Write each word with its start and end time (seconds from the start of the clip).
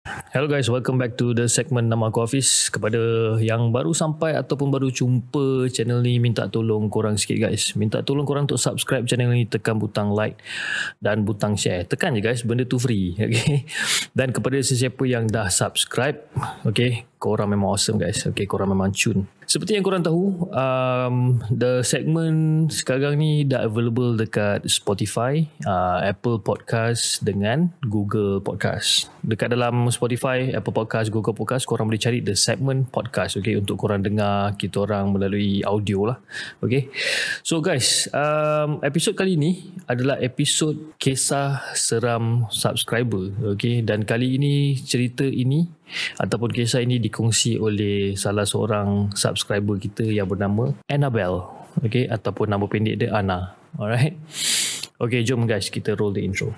Hello 0.00 0.48
guys, 0.48 0.64
welcome 0.72 0.96
back 0.96 1.20
to 1.20 1.36
the 1.36 1.44
segment 1.44 1.92
Nama 1.92 2.08
Aku 2.08 2.24
Hafiz. 2.24 2.72
Kepada 2.72 2.96
yang 3.36 3.68
baru 3.68 3.92
sampai 3.92 4.32
ataupun 4.32 4.72
baru 4.72 4.88
jumpa 4.88 5.68
channel 5.68 6.00
ni, 6.00 6.16
minta 6.16 6.48
tolong 6.48 6.88
korang 6.88 7.20
sikit 7.20 7.36
guys. 7.36 7.76
Minta 7.76 8.00
tolong 8.00 8.24
korang 8.24 8.48
untuk 8.48 8.56
subscribe 8.56 9.04
channel 9.04 9.28
ni, 9.28 9.44
tekan 9.44 9.76
butang 9.76 10.16
like 10.16 10.40
dan 11.04 11.28
butang 11.28 11.52
share. 11.52 11.84
Tekan 11.84 12.16
je 12.16 12.24
guys, 12.24 12.40
benda 12.48 12.64
tu 12.64 12.80
free. 12.80 13.12
Okay? 13.20 13.68
Dan 14.16 14.32
kepada 14.32 14.56
sesiapa 14.64 15.04
yang 15.04 15.28
dah 15.28 15.52
subscribe, 15.52 16.24
okay, 16.64 17.04
korang 17.20 17.52
memang 17.52 17.76
awesome 17.76 18.00
guys. 18.00 18.24
Okay, 18.24 18.48
korang 18.48 18.72
memang 18.72 18.96
cun. 18.96 19.28
Seperti 19.50 19.74
yang 19.74 19.82
korang 19.82 20.06
tahu, 20.06 20.46
um, 20.54 21.42
the 21.50 21.82
segment 21.82 22.70
sekarang 22.70 23.18
ni 23.18 23.42
dah 23.42 23.66
available 23.66 24.14
dekat 24.14 24.62
Spotify, 24.70 25.42
uh, 25.66 25.98
Apple 26.06 26.38
Podcast 26.38 27.18
dengan 27.26 27.74
Google 27.82 28.38
Podcast. 28.38 29.10
Dekat 29.26 29.50
dalam 29.50 29.90
Spotify, 29.90 30.54
Apple 30.54 30.70
Podcast, 30.70 31.10
Google 31.10 31.34
Podcast, 31.34 31.66
korang 31.66 31.90
boleh 31.90 31.98
cari 31.98 32.22
the 32.22 32.38
segment 32.38 32.94
podcast, 32.94 33.42
okay, 33.42 33.58
untuk 33.58 33.74
korang 33.74 34.06
dengar 34.06 34.54
kita 34.54 34.86
orang 34.86 35.10
melalui 35.10 35.66
audio 35.66 36.14
lah, 36.14 36.22
okay. 36.62 36.86
So 37.42 37.58
guys, 37.58 38.06
um, 38.14 38.78
episod 38.86 39.18
kali 39.18 39.34
ni 39.34 39.66
adalah 39.90 40.22
episod 40.22 40.94
kisah 41.02 41.74
seram 41.74 42.46
subscriber, 42.54 43.34
okay, 43.50 43.82
dan 43.82 44.06
kali 44.06 44.38
ini 44.38 44.78
cerita 44.78 45.26
ini 45.26 45.82
ataupun 46.22 46.54
kisah 46.54 46.86
ini 46.86 47.02
dikongsi 47.02 47.58
oleh 47.58 48.14
salah 48.14 48.46
seorang 48.46 49.10
subscriber 49.10 49.39
kita 49.80 50.04
yang 50.06 50.28
bernama 50.28 50.72
Annabelle. 50.88 51.48
Okay 51.86 52.06
ataupun 52.10 52.50
nama 52.50 52.66
pendek 52.66 53.06
dia 53.06 53.14
Anna. 53.14 53.54
Alright? 53.78 54.18
Okay 55.00 55.24
jom 55.24 55.48
guys 55.48 55.72
kita 55.72 55.96
roll 55.96 56.12
the 56.12 56.20
intro 56.20 56.52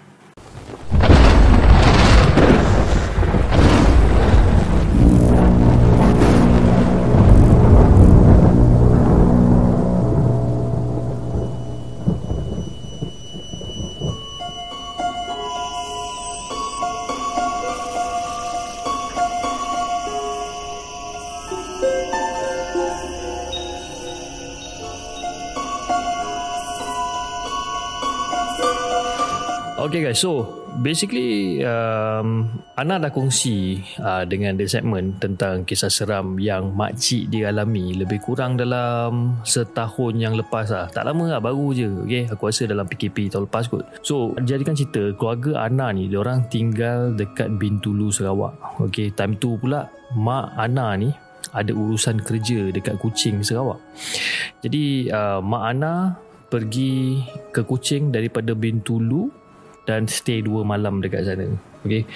Okay 29.83 29.99
guys, 29.99 30.23
so 30.23 30.47
basically 30.79 31.59
um, 31.67 32.47
Ana 32.79 33.03
dah 33.03 33.11
kongsi 33.11 33.83
uh, 33.99 34.23
dengan 34.23 34.55
the 34.55 34.63
segment 34.71 35.19
tentang 35.19 35.67
kisah 35.67 35.91
seram 35.91 36.39
yang 36.39 36.71
makcik 36.71 37.27
dia 37.27 37.51
alami 37.51 37.91
lebih 37.91 38.23
kurang 38.23 38.55
dalam 38.55 39.43
setahun 39.43 40.15
yang 40.15 40.39
lepas 40.39 40.71
lah. 40.71 40.87
Tak 40.87 41.03
lama 41.03 41.35
lah, 41.35 41.43
baru 41.43 41.75
je. 41.75 41.91
Okay, 42.07 42.31
aku 42.31 42.47
rasa 42.47 42.71
dalam 42.71 42.87
PKP 42.87 43.35
tahun 43.35 43.51
lepas 43.51 43.67
kot. 43.67 43.83
So, 44.07 44.39
jadikan 44.47 44.79
cerita, 44.79 45.19
keluarga 45.19 45.67
Ana 45.67 45.91
ni, 45.91 46.07
orang 46.15 46.47
tinggal 46.47 47.19
dekat 47.19 47.51
Bintulu, 47.59 48.15
Sarawak. 48.15 48.55
Okay, 48.87 49.11
time 49.11 49.35
tu 49.35 49.59
pula, 49.59 49.91
mak 50.15 50.55
Ana 50.63 50.95
ni 50.95 51.11
ada 51.51 51.75
urusan 51.75 52.23
kerja 52.23 52.71
dekat 52.71 53.03
Kuching, 53.03 53.43
Sarawak. 53.43 53.83
Jadi, 54.63 55.11
uh, 55.11 55.43
mak 55.43 55.63
Ana 55.75 56.15
pergi 56.47 57.19
ke 57.51 57.67
Kuching 57.67 58.15
daripada 58.15 58.55
Bintulu 58.55 59.42
dan 59.89 60.07
stay 60.07 60.43
dua 60.43 60.63
malam 60.63 61.03
dekat 61.03 61.27
sana. 61.27 61.47
Okay. 61.83 62.07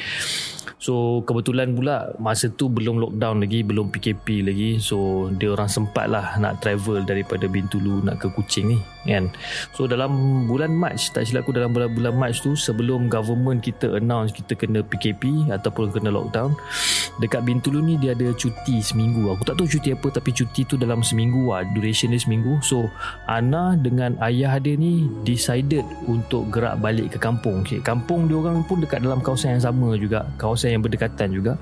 So 0.77 1.25
kebetulan 1.27 1.75
pula 1.75 2.15
masa 2.23 2.47
tu 2.47 2.71
belum 2.71 3.03
lockdown 3.03 3.43
lagi, 3.43 3.67
belum 3.67 3.91
PKP 3.91 4.47
lagi. 4.47 4.71
So 4.79 5.29
dia 5.35 5.51
orang 5.51 5.67
sempat 5.67 6.07
lah 6.07 6.39
nak 6.39 6.63
travel 6.63 7.03
daripada 7.03 7.51
Bintulu 7.51 8.07
nak 8.07 8.23
ke 8.23 8.31
Kuching 8.31 8.77
ni 8.77 8.79
kan. 9.07 9.31
So 9.73 9.87
dalam 9.87 10.45
bulan 10.51 10.75
March, 10.75 11.15
tak 11.15 11.31
silap 11.31 11.47
aku 11.47 11.55
dalam 11.55 11.71
bulan-bulan 11.71 12.15
March 12.19 12.43
tu 12.43 12.59
sebelum 12.59 13.07
government 13.07 13.63
kita 13.63 14.03
announce 14.03 14.35
kita 14.35 14.59
kena 14.59 14.83
PKP 14.83 15.47
ataupun 15.55 15.95
kena 15.95 16.11
lockdown, 16.11 16.59
dekat 17.23 17.47
Bintulu 17.47 17.79
ni 17.79 17.95
dia 17.95 18.19
ada 18.19 18.35
cuti 18.35 18.83
seminggu. 18.83 19.31
Aku 19.31 19.47
tak 19.47 19.63
tahu 19.63 19.71
cuti 19.71 19.95
apa 19.95 20.11
tapi 20.11 20.35
cuti 20.35 20.67
tu 20.67 20.75
dalam 20.75 21.07
seminggu 21.07 21.55
lah, 21.55 21.63
duration 21.71 22.11
dia 22.11 22.19
seminggu. 22.19 22.59
So 22.67 22.91
Ana 23.31 23.79
dengan 23.79 24.19
ayah 24.19 24.59
dia 24.59 24.75
ni 24.75 25.07
decided 25.23 25.87
untuk 26.11 26.51
gerak 26.51 26.83
balik 26.83 27.15
ke 27.15 27.19
kampung. 27.23 27.63
Okay, 27.63 27.79
kampung 27.79 28.27
dia 28.27 28.37
orang 28.43 28.67
pun 28.67 28.83
dekat 28.83 29.07
dalam 29.07 29.23
kawasan 29.23 29.57
yang 29.57 29.65
sama 29.65 29.95
juga, 29.95 30.27
kawasan 30.37 30.75
yang 30.75 30.83
berdekatan 30.83 31.31
juga. 31.31 31.55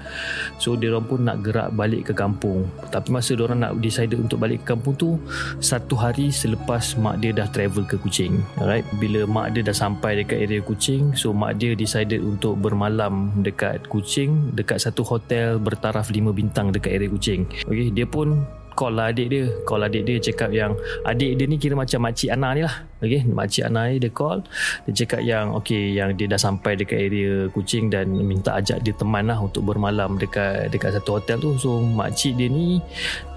So 0.57 0.75
dia 0.75 0.89
orang 0.95 1.07
pun 1.07 1.21
nak 1.29 1.45
gerak 1.45 1.77
balik 1.77 2.09
ke 2.09 2.13
kampung. 2.17 2.65
Tapi 2.89 3.13
masa 3.13 3.37
dia 3.37 3.45
orang 3.45 3.61
nak 3.61 3.73
decided 3.85 4.17
untuk 4.17 4.41
balik 4.41 4.65
ke 4.65 4.73
kampung 4.73 4.97
tu 4.97 5.21
satu 5.61 5.95
hari 5.99 6.33
selepas 6.33 6.97
mak 6.97 7.21
dia 7.21 7.34
dah 7.35 7.51
travel 7.51 7.85
ke 7.85 7.99
Kuching 7.99 8.41
alright? 8.63 8.87
Bila 8.97 9.27
mak 9.27 9.59
dia 9.59 9.67
dah 9.67 9.77
sampai 9.77 10.23
dekat 10.23 10.39
area 10.47 10.63
Kuching 10.63 11.19
so 11.19 11.35
mak 11.35 11.59
dia 11.59 11.75
decided 11.75 12.23
untuk 12.23 12.57
bermalam 12.63 13.35
dekat 13.43 13.85
Kuching 13.91 14.55
dekat 14.55 14.79
satu 14.81 15.03
hotel 15.03 15.59
bertaraf 15.59 16.09
5 16.09 16.31
bintang 16.31 16.71
dekat 16.71 16.95
area 16.95 17.11
Kuching. 17.11 17.47
Okey 17.67 17.91
dia 17.91 18.07
pun 18.07 18.47
call 18.75 18.99
lah 18.99 19.15
adik 19.15 19.31
dia. 19.31 19.45
Call 19.65 19.87
adik 19.87 20.03
dia 20.05 20.19
cakap 20.19 20.51
yang 20.51 20.75
adik 21.07 21.39
dia 21.39 21.47
ni 21.47 21.57
kira 21.57 21.79
macam 21.79 22.03
makcik 22.05 22.35
Ana 22.35 22.53
ni 22.53 22.63
lah. 22.67 22.77
Okay? 23.01 23.23
makcik 23.25 23.65
Ana 23.71 23.89
ni 23.89 24.03
dia 24.03 24.11
call. 24.11 24.43
Dia 24.91 24.93
cakap 25.07 25.21
yang 25.23 25.55
okay 25.55 25.95
yang 25.95 26.19
dia 26.19 26.27
dah 26.27 26.39
sampai 26.39 26.75
dekat 26.75 26.99
area 26.99 27.49
Kuching 27.55 27.89
dan 27.89 28.11
minta 28.11 28.59
ajak 28.59 28.83
dia 28.83 28.93
teman 28.93 29.31
lah 29.31 29.39
untuk 29.39 29.65
bermalam 29.65 30.19
dekat 30.19 30.75
dekat 30.75 30.99
satu 30.99 31.23
hotel 31.23 31.39
tu. 31.39 31.51
So 31.57 31.81
makcik 31.81 32.37
dia 32.37 32.51
ni 32.51 32.83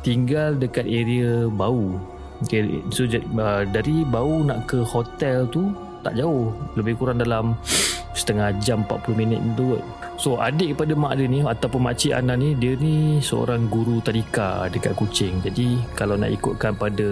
tinggal 0.01 0.57
dekat 0.57 0.89
area 0.89 1.47
Bau 1.47 2.16
Okay, 2.45 2.85
so 2.93 3.09
uh, 3.09 3.65
dari 3.65 4.05
bau 4.05 4.45
nak 4.45 4.69
ke 4.69 4.85
hotel 4.85 5.49
tu 5.49 5.73
tak 6.05 6.13
jauh. 6.13 6.53
Lebih 6.77 6.93
kurang 7.01 7.17
dalam 7.17 7.57
setengah 8.17 8.53
jam 8.61 8.85
40 8.85 9.17
minit 9.17 9.41
tu 9.57 9.77
kot. 9.77 9.83
So 10.17 10.41
adik 10.41 10.73
kepada 10.73 10.97
mak 10.97 11.17
dia 11.21 11.29
ni 11.29 11.45
ataupun 11.45 11.81
makcik 11.85 12.13
Ana 12.13 12.33
ni 12.33 12.57
dia 12.57 12.73
ni 12.73 13.21
seorang 13.21 13.69
guru 13.69 14.01
tadika 14.01 14.65
dekat 14.69 14.97
Kuching. 14.97 15.45
Jadi 15.45 15.77
kalau 15.93 16.17
nak 16.17 16.33
ikutkan 16.33 16.73
pada 16.73 17.09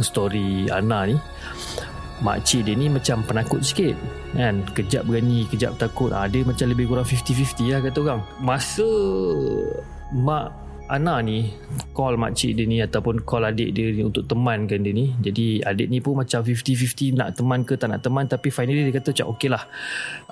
story 0.00 0.68
Ana 0.72 1.04
ni 1.08 1.16
makcik 2.24 2.66
dia 2.66 2.74
ni 2.74 2.88
macam 2.88 3.20
penakut 3.24 3.60
sikit 3.60 3.96
kan? 4.32 4.64
Kejap 4.72 5.04
berani 5.04 5.44
kejap 5.48 5.76
takut. 5.76 6.12
Ha, 6.12 6.24
dia 6.28 6.44
macam 6.44 6.72
lebih 6.72 6.88
kurang 6.88 7.04
50-50 7.04 7.72
lah 7.72 7.80
kata 7.84 7.98
orang. 8.00 8.20
Masa 8.40 8.88
mak 10.16 10.67
Ana 10.88 11.20
ni 11.20 11.52
call 11.92 12.16
makcik 12.16 12.56
dia 12.56 12.64
ni 12.64 12.80
ataupun 12.80 13.20
call 13.20 13.44
adik 13.44 13.76
dia 13.76 13.92
ni 13.92 14.00
untuk 14.00 14.24
temankan 14.24 14.80
dia 14.80 14.96
ni. 14.96 15.12
Jadi 15.20 15.60
adik 15.60 15.92
ni 15.92 16.00
pun 16.00 16.16
macam 16.16 16.40
50-50 16.40 17.12
nak 17.12 17.36
teman 17.36 17.60
ke 17.60 17.76
tak 17.76 17.92
nak 17.92 18.00
teman 18.00 18.24
tapi 18.24 18.48
finally 18.48 18.88
dia 18.88 18.96
kata 18.96 19.12
macam 19.12 19.26
okey 19.36 19.52
lah 19.52 19.68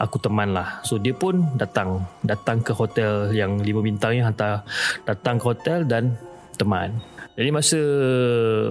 aku 0.00 0.16
teman 0.16 0.56
lah. 0.56 0.80
So 0.80 0.96
dia 0.96 1.12
pun 1.12 1.44
datang 1.60 2.08
datang 2.24 2.64
ke 2.64 2.72
hotel 2.72 3.36
yang 3.36 3.60
5 3.60 3.68
bintang 3.84 4.16
ni 4.16 4.24
hantar 4.24 4.64
datang 5.04 5.36
ke 5.36 5.44
hotel 5.44 5.84
dan 5.84 6.16
teman. 6.56 6.96
Jadi 7.36 7.52
masa 7.52 7.80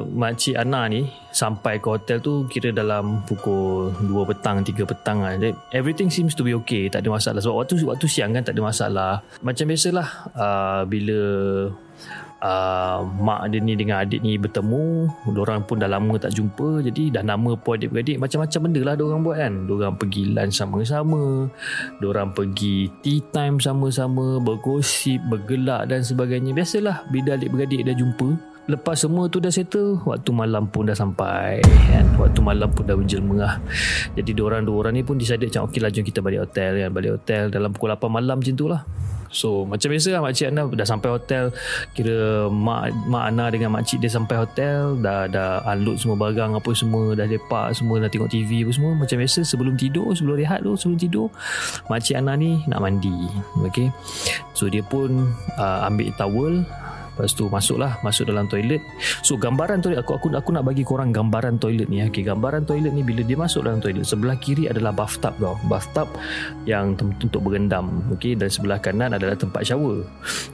makcik 0.10 0.58
Ana 0.58 0.90
ni 0.90 1.06
sampai 1.30 1.78
ke 1.78 1.86
hotel 1.86 2.18
tu 2.18 2.50
kira 2.50 2.74
dalam 2.74 3.22
pukul 3.22 3.94
2 3.94 4.30
petang, 4.34 4.66
3 4.66 4.90
petang 4.90 5.22
lah. 5.22 5.38
Everything 5.70 6.10
seems 6.10 6.34
to 6.34 6.42
be 6.42 6.58
okay. 6.58 6.90
Tak 6.90 7.06
ada 7.06 7.14
masalah. 7.14 7.46
Sebab 7.46 7.62
waktu 7.62 7.86
waktu 7.86 8.10
siang 8.10 8.34
kan 8.34 8.42
tak 8.42 8.58
ada 8.58 8.66
masalah. 8.66 9.12
Macam 9.46 9.70
biasalah 9.70 10.08
uh, 10.34 10.82
bila 10.90 11.20
uh, 12.42 13.06
mak 13.06 13.54
dia 13.54 13.62
ni 13.62 13.78
dengan 13.78 14.02
adik 14.02 14.26
ni 14.26 14.34
bertemu. 14.42 15.14
Diorang 15.30 15.62
pun 15.70 15.78
dah 15.78 15.86
lama 15.86 16.18
tak 16.18 16.34
jumpa. 16.34 16.82
Jadi 16.82 17.14
dah 17.14 17.22
nama 17.22 17.54
pun 17.54 17.78
adik-beradik. 17.78 18.18
Macam-macam 18.18 18.60
benda 18.66 18.82
lah 18.82 18.96
diorang 18.98 19.22
buat 19.22 19.38
kan. 19.46 19.54
Diorang 19.70 19.94
pergi 20.02 20.34
lunch 20.34 20.58
sama-sama. 20.58 21.46
Diorang 22.02 22.34
pergi 22.34 22.90
tea 23.06 23.22
time 23.30 23.62
sama-sama. 23.62 24.42
Bergosip, 24.42 25.22
bergelak 25.30 25.86
dan 25.86 26.02
sebagainya. 26.02 26.50
Biasalah 26.58 27.06
bila 27.14 27.38
adik-beradik 27.38 27.86
dah 27.86 27.94
jumpa. 27.94 28.55
Lepas 28.66 29.06
semua 29.06 29.30
tu 29.30 29.38
dah 29.38 29.54
settle 29.54 30.02
Waktu 30.02 30.30
malam 30.34 30.66
pun 30.74 30.90
dah 30.90 30.98
sampai 30.98 31.62
kan? 31.62 32.06
Waktu 32.18 32.42
malam 32.42 32.74
pun 32.74 32.84
dah 32.90 32.98
menjelma 32.98 33.36
lah. 33.38 33.56
Jadi 34.18 34.34
diorang 34.34 34.66
dua 34.66 34.86
orang 34.86 34.94
ni 34.98 35.02
pun 35.06 35.22
decided 35.22 35.54
macam 35.54 35.70
Okay 35.70 35.80
lah 35.82 35.94
jom 35.94 36.02
kita 36.02 36.20
balik 36.26 36.50
hotel 36.50 36.82
kan? 36.82 36.90
Balik 36.90 37.12
hotel 37.22 37.54
dalam 37.54 37.70
pukul 37.70 37.94
8 37.94 38.10
malam 38.10 38.42
macam 38.42 38.56
tu 38.58 38.66
lah. 38.66 38.82
So 39.36 39.68
macam 39.68 39.92
biasa 39.92 40.16
lah 40.16 40.22
makcik 40.24 40.48
Ana 40.50 40.64
dah 40.72 40.88
sampai 40.88 41.10
hotel. 41.12 41.54
Kira 41.92 42.48
mak, 42.48 42.96
mak 43.06 43.24
Ana 43.30 43.52
dengan 43.54 43.70
makcik 43.76 44.00
dia 44.00 44.10
sampai 44.10 44.40
hotel 44.40 44.96
Dah 45.04 45.28
dah 45.28 45.60
unload 45.76 46.00
semua 46.00 46.16
barang 46.16 46.56
apa 46.56 46.72
semua 46.72 47.12
Dah 47.14 47.28
lepak 47.28 47.76
semua 47.76 48.00
dah 48.00 48.08
tengok 48.08 48.32
TV 48.32 48.64
apa 48.64 48.72
semua. 48.72 48.92
Macam 48.96 49.18
biasa 49.20 49.44
sebelum 49.44 49.76
tidur 49.76 50.16
Sebelum 50.16 50.40
rehat 50.40 50.64
tu 50.64 50.74
sebelum 50.80 50.98
tidur 50.98 51.28
Makcik 51.92 52.16
Ana 52.16 52.40
ni 52.40 52.64
nak 52.66 52.80
mandi 52.80 53.14
Okay? 53.70 53.92
So 54.56 54.72
dia 54.72 54.82
pun 54.88 55.36
uh, 55.60 55.80
ambil 55.84 56.16
towel 56.16 56.64
Lepas 57.16 57.32
tu 57.32 57.48
masuklah 57.48 57.96
Masuk 58.04 58.28
dalam 58.28 58.46
toilet. 58.52 58.84
So 59.24 59.40
gambaran 59.40 59.80
toilet 59.80 60.04
Aku 60.04 60.20
aku, 60.20 60.28
aku 60.36 60.52
nak 60.52 60.68
bagi 60.68 60.84
korang 60.84 61.16
gambaran 61.16 61.58
toilet 61.58 61.88
ni 61.88 62.04
okay, 62.04 62.22
Gambaran 62.22 62.68
toilet 62.68 62.92
ni 62.92 63.02
Bila 63.02 63.24
dia 63.24 63.40
masuk 63.40 63.64
dalam 63.64 63.80
toilet 63.80 64.04
Sebelah 64.04 64.36
kiri 64.36 64.68
adalah 64.68 64.92
bathtub 64.92 65.34
tau. 65.40 65.56
Bathtub 65.72 66.12
Yang 66.68 67.08
untuk 67.24 67.42
berendam 67.42 68.04
okay, 68.12 68.36
Dan 68.36 68.52
sebelah 68.52 68.84
kanan 68.84 69.16
adalah 69.16 69.40
tempat 69.40 69.64
shower. 69.64 70.04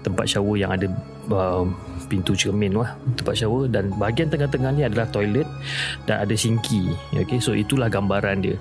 Tempat 0.05 0.25
shower 0.29 0.55
yang 0.55 0.71
ada 0.71 0.87
uh, 1.33 1.65
Pintu 2.11 2.35
cermin 2.35 2.75
lah 2.75 2.99
Tempat 3.15 3.39
shower. 3.39 3.71
Dan 3.71 3.95
bahagian 3.95 4.27
tengah-tengah 4.27 4.75
ni 4.75 4.83
adalah 4.83 5.07
toilet 5.07 5.47
Dan 6.03 6.27
ada 6.27 6.35
sinki 6.35 6.91
okay, 7.15 7.39
So 7.39 7.55
itulah 7.55 7.87
gambaran 7.87 8.43
dia. 8.43 8.59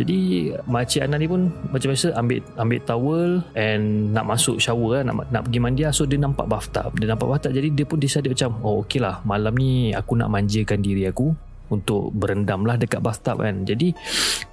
Jadi 0.00 0.50
Makcik 0.64 1.04
Ana 1.04 1.20
ni 1.20 1.28
pun 1.28 1.52
Macam 1.68 1.92
biasa 1.92 2.16
ambil 2.16 2.40
ambil 2.56 2.80
towel 2.88 3.30
And 3.52 4.16
nak 4.16 4.24
masuk 4.24 4.56
shower 4.56 5.04
lah, 5.04 5.12
nak, 5.12 5.28
nak 5.28 5.42
pergi 5.44 5.60
mandi. 5.60 5.82
Lah. 5.84 5.92
So 5.92 6.08
dia 6.08 6.16
nampak 6.16 6.48
bathtub. 6.48 6.96
Dia 6.96 7.12
nampak 7.12 7.28
bathtub 7.28 7.52
Jadi 7.52 7.68
dia 7.76 7.84
pun 7.84 8.00
decide 8.00 8.32
macam 8.32 8.56
Oh 8.64 8.80
okey 8.80 9.04
lah 9.04 9.20
Malam 9.28 9.52
ni 9.52 9.92
aku 9.92 10.16
nak 10.16 10.32
manjakan 10.32 10.80
diri 10.80 11.04
aku 11.04 11.36
untuk 11.72 12.14
berendam 12.14 12.62
lah 12.62 12.78
dekat 12.78 13.02
bathtub 13.02 13.42
kan. 13.42 13.66
Jadi 13.66 13.90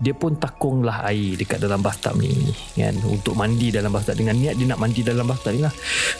dia 0.01 0.13
pun 0.17 0.35
takung 0.37 0.81
lah 0.81 1.05
air 1.07 1.37
dekat 1.37 1.61
dalam 1.61 1.79
bathtub 1.79 2.17
ni 2.17 2.33
kan. 2.77 2.95
Untuk 3.05 3.37
mandi 3.37 3.69
dalam 3.69 3.93
bathtub. 3.93 4.17
Dengan 4.17 4.37
niat 4.37 4.55
dia 4.57 4.65
nak 4.69 4.79
mandi 4.81 5.01
dalam 5.05 5.25
bathtub 5.25 5.53
ni 5.53 5.61
lah. 5.61 5.73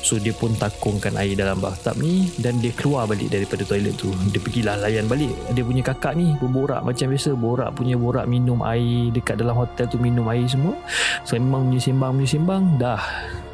So 0.06 0.22
dia 0.22 0.34
pun 0.36 0.54
takungkan 0.57 1.18
air 1.18 1.34
dalam 1.34 1.57
bathtub 1.57 1.98
ni 1.98 2.30
dan 2.38 2.62
dia 2.62 2.74
keluar 2.75 3.10
balik 3.10 3.34
daripada 3.34 3.66
toilet 3.66 3.95
tu. 3.98 4.13
Dia 4.30 4.40
pergilah 4.40 4.75
layan 4.81 5.10
balik. 5.10 5.34
Dia 5.54 5.63
punya 5.66 5.81
kakak 5.81 6.13
ni 6.13 6.36
berborak 6.38 6.86
macam 6.86 7.10
biasa. 7.10 7.31
Borak 7.34 7.69
punya 7.74 7.98
borak 7.98 8.30
minum 8.30 8.62
air 8.62 9.10
dekat 9.10 9.42
dalam 9.42 9.57
hotel 9.57 9.89
tu 9.89 9.98
minum 9.98 10.30
air 10.30 10.46
semua. 10.46 10.78
Sembang 11.25 11.69
menyembang 11.69 12.13
menyembang 12.13 12.63
dah 12.78 13.01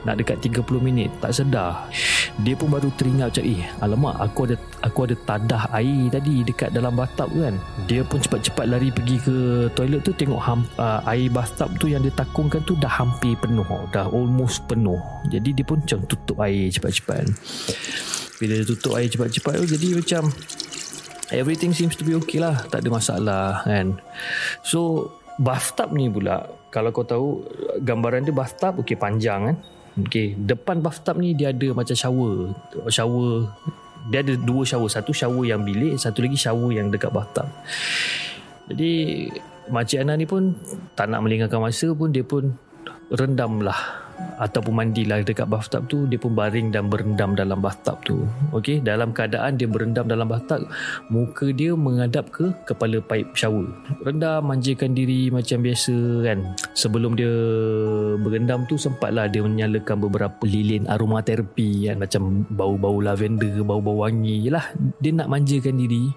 nak 0.08 0.16
dekat 0.20 0.40
30 0.40 0.64
minit 0.80 1.10
tak 1.20 1.36
sedar. 1.36 1.88
Dia 2.40 2.56
pun 2.56 2.72
baru 2.72 2.88
teringat 2.96 3.36
macam 3.36 3.46
eh 3.46 3.64
alamak 3.84 4.16
aku 4.22 4.40
ada 4.48 4.56
aku 4.86 5.00
ada 5.10 5.16
tadah 5.28 5.64
air 5.76 6.08
tadi 6.08 6.46
dekat 6.48 6.72
dalam 6.72 6.96
bathtub 6.96 7.28
kan. 7.36 7.56
Dia 7.90 8.02
pun 8.08 8.24
cepat-cepat 8.24 8.66
lari 8.70 8.90
pergi 8.94 9.18
ke 9.20 9.36
toilet 9.76 10.02
tu 10.04 10.16
tengok 10.16 10.40
ham, 10.40 10.64
uh, 10.80 11.04
air 11.10 11.28
bathtub 11.28 11.74
tu 11.78 11.92
yang 11.92 12.00
dia 12.00 12.14
takungkan 12.16 12.64
tu 12.64 12.80
dah 12.80 12.92
hampir 12.92 13.36
penuh 13.40 13.68
dah 13.92 14.08
almost 14.08 14.64
penuh. 14.72 15.00
Jadi 15.28 15.52
dia 15.52 15.66
pun 15.68 15.84
macam 15.84 16.00
tutup 16.08 16.38
air 16.44 16.72
cepat-cepat. 16.72 17.28
Bila 18.40 18.54
dia 18.56 18.66
tutup 18.66 18.96
air 18.96 19.12
cepat-cepat 19.12 19.54
tu 19.64 19.66
jadi 19.76 19.88
macam 20.00 20.24
everything 21.36 21.76
seems 21.76 21.94
to 21.94 22.08
be 22.08 22.16
okay 22.16 22.42
lah 22.42 22.56
tak 22.72 22.88
ada 22.88 22.90
masalah 22.90 23.48
kan. 23.68 24.00
So 24.64 25.12
bathtub 25.40 25.96
ni 25.96 26.12
pula 26.12 26.48
kalau 26.70 26.92
kau 26.92 27.08
tahu 27.08 27.28
gambaran 27.82 28.28
dia 28.28 28.36
bathtub 28.36 28.84
okey 28.84 29.00
panjang 29.00 29.42
kan 29.54 29.58
Okay, 30.06 30.38
depan 30.38 30.80
bathtub 30.80 31.20
ni 31.20 31.36
dia 31.36 31.52
ada 31.52 31.76
macam 31.76 31.96
shower. 31.96 32.56
Shower 32.88 33.52
dia 34.08 34.24
ada 34.24 34.34
dua 34.40 34.64
shower, 34.64 34.88
satu 34.88 35.12
shower 35.12 35.44
yang 35.44 35.62
bilik, 35.62 36.00
satu 36.00 36.24
lagi 36.24 36.40
shower 36.40 36.72
yang 36.72 36.88
dekat 36.88 37.12
bathtub. 37.12 37.48
Jadi 38.70 38.94
Makcik 39.70 40.02
Ana 40.02 40.18
ni 40.18 40.26
pun 40.26 40.58
tak 40.98 41.14
nak 41.14 41.22
melengahkan 41.22 41.62
masa 41.62 41.94
pun 41.94 42.10
dia 42.10 42.26
pun 42.26 42.58
rendam 43.14 43.62
lah 43.62 44.09
ataupun 44.40 44.72
mandilah 44.72 45.20
dekat 45.20 45.52
bathtub 45.52 45.84
tu 45.92 46.08
dia 46.08 46.16
pun 46.16 46.32
baring 46.32 46.72
dan 46.72 46.88
berendam 46.88 47.36
dalam 47.36 47.60
bathtub 47.60 48.00
tu. 48.08 48.24
Okey 48.56 48.80
dalam 48.80 49.12
keadaan 49.12 49.60
dia 49.60 49.68
berendam 49.68 50.08
dalam 50.08 50.32
bathtub 50.32 50.64
muka 51.12 51.52
dia 51.52 51.76
menghadap 51.76 52.32
ke 52.32 52.52
kepala 52.64 53.04
pipe 53.04 53.36
shower. 53.36 53.68
Rendam 54.04 54.48
manjakan 54.48 54.96
diri 54.96 55.28
macam 55.28 55.60
biasa 55.60 55.96
kan. 56.24 56.40
Sebelum 56.74 57.20
dia 57.20 57.34
berendam 58.20 58.64
tu 58.66 58.80
sempatlah 58.80 59.28
dia 59.28 59.44
menyalakan 59.44 60.08
beberapa 60.08 60.44
lilin 60.48 60.88
aromaterapi 60.88 61.92
kan. 61.92 61.98
Macam 62.00 62.48
bau-bau 62.48 63.04
lavender 63.04 63.52
bau-bau 63.62 64.08
wangi 64.08 64.48
lah 64.48 64.64
dia 65.04 65.12
nak 65.12 65.28
manjakan 65.28 65.76
diri 65.76 66.10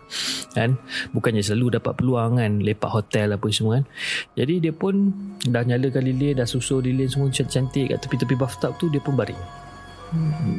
kan. 0.55 0.79
Bukannya 1.11 1.43
selalu 1.43 1.83
dapat 1.83 1.99
peluang 1.99 2.39
kan 2.39 2.63
lepak 2.63 2.91
hotel 2.91 3.35
apa 3.35 3.47
semua 3.51 3.83
kan. 3.83 3.85
Jadi 4.39 4.55
dia 4.63 4.73
pun 4.73 5.11
dah 5.43 5.67
nyalakan 5.67 6.07
lilin 6.07 6.39
dah 6.39 6.47
susun 6.47 6.87
lilin 6.87 7.11
semua 7.11 7.29
cantik 7.33 7.92
kat 7.93 8.09
tepi-tepi 8.09 8.35
bathtub 8.41 8.73
tu 8.81 8.89
dia 8.89 9.01
pun 9.05 9.13
baring. 9.13 9.39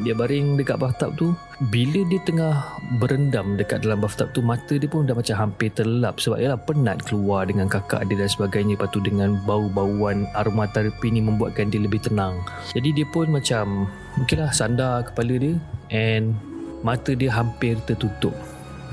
Dia 0.02 0.18
baring 0.18 0.58
dekat 0.58 0.82
bathtub 0.82 1.14
tu. 1.14 1.28
Bila 1.70 2.02
dia 2.10 2.18
tengah 2.26 2.82
berendam 2.98 3.54
dekat 3.54 3.86
dalam 3.86 4.02
bathtub 4.02 4.34
tu 4.34 4.42
mata 4.42 4.74
dia 4.74 4.90
pun 4.90 5.06
dah 5.06 5.14
macam 5.14 5.38
hampir 5.38 5.70
terlap 5.70 6.18
sebab 6.18 6.42
ialah 6.42 6.58
penat 6.58 7.06
keluar 7.06 7.46
dengan 7.46 7.70
kakak 7.70 8.10
dia 8.10 8.18
dan 8.18 8.30
sebagainya. 8.30 8.74
Lepas 8.78 8.90
tu 8.90 9.00
dengan 9.02 9.38
bau-bauan 9.46 10.26
aromaterapi 10.34 11.08
ni 11.14 11.22
membuatkan 11.22 11.70
dia 11.70 11.82
lebih 11.82 12.02
tenang. 12.02 12.42
Jadi 12.74 12.90
dia 12.98 13.06
pun 13.14 13.30
macam 13.30 13.86
mungkin 14.18 14.38
lah 14.42 14.50
sandar 14.50 15.06
kepala 15.14 15.38
dia 15.38 15.54
and 15.94 16.34
mata 16.82 17.14
dia 17.14 17.30
hampir 17.30 17.78
tertutup. 17.86 18.34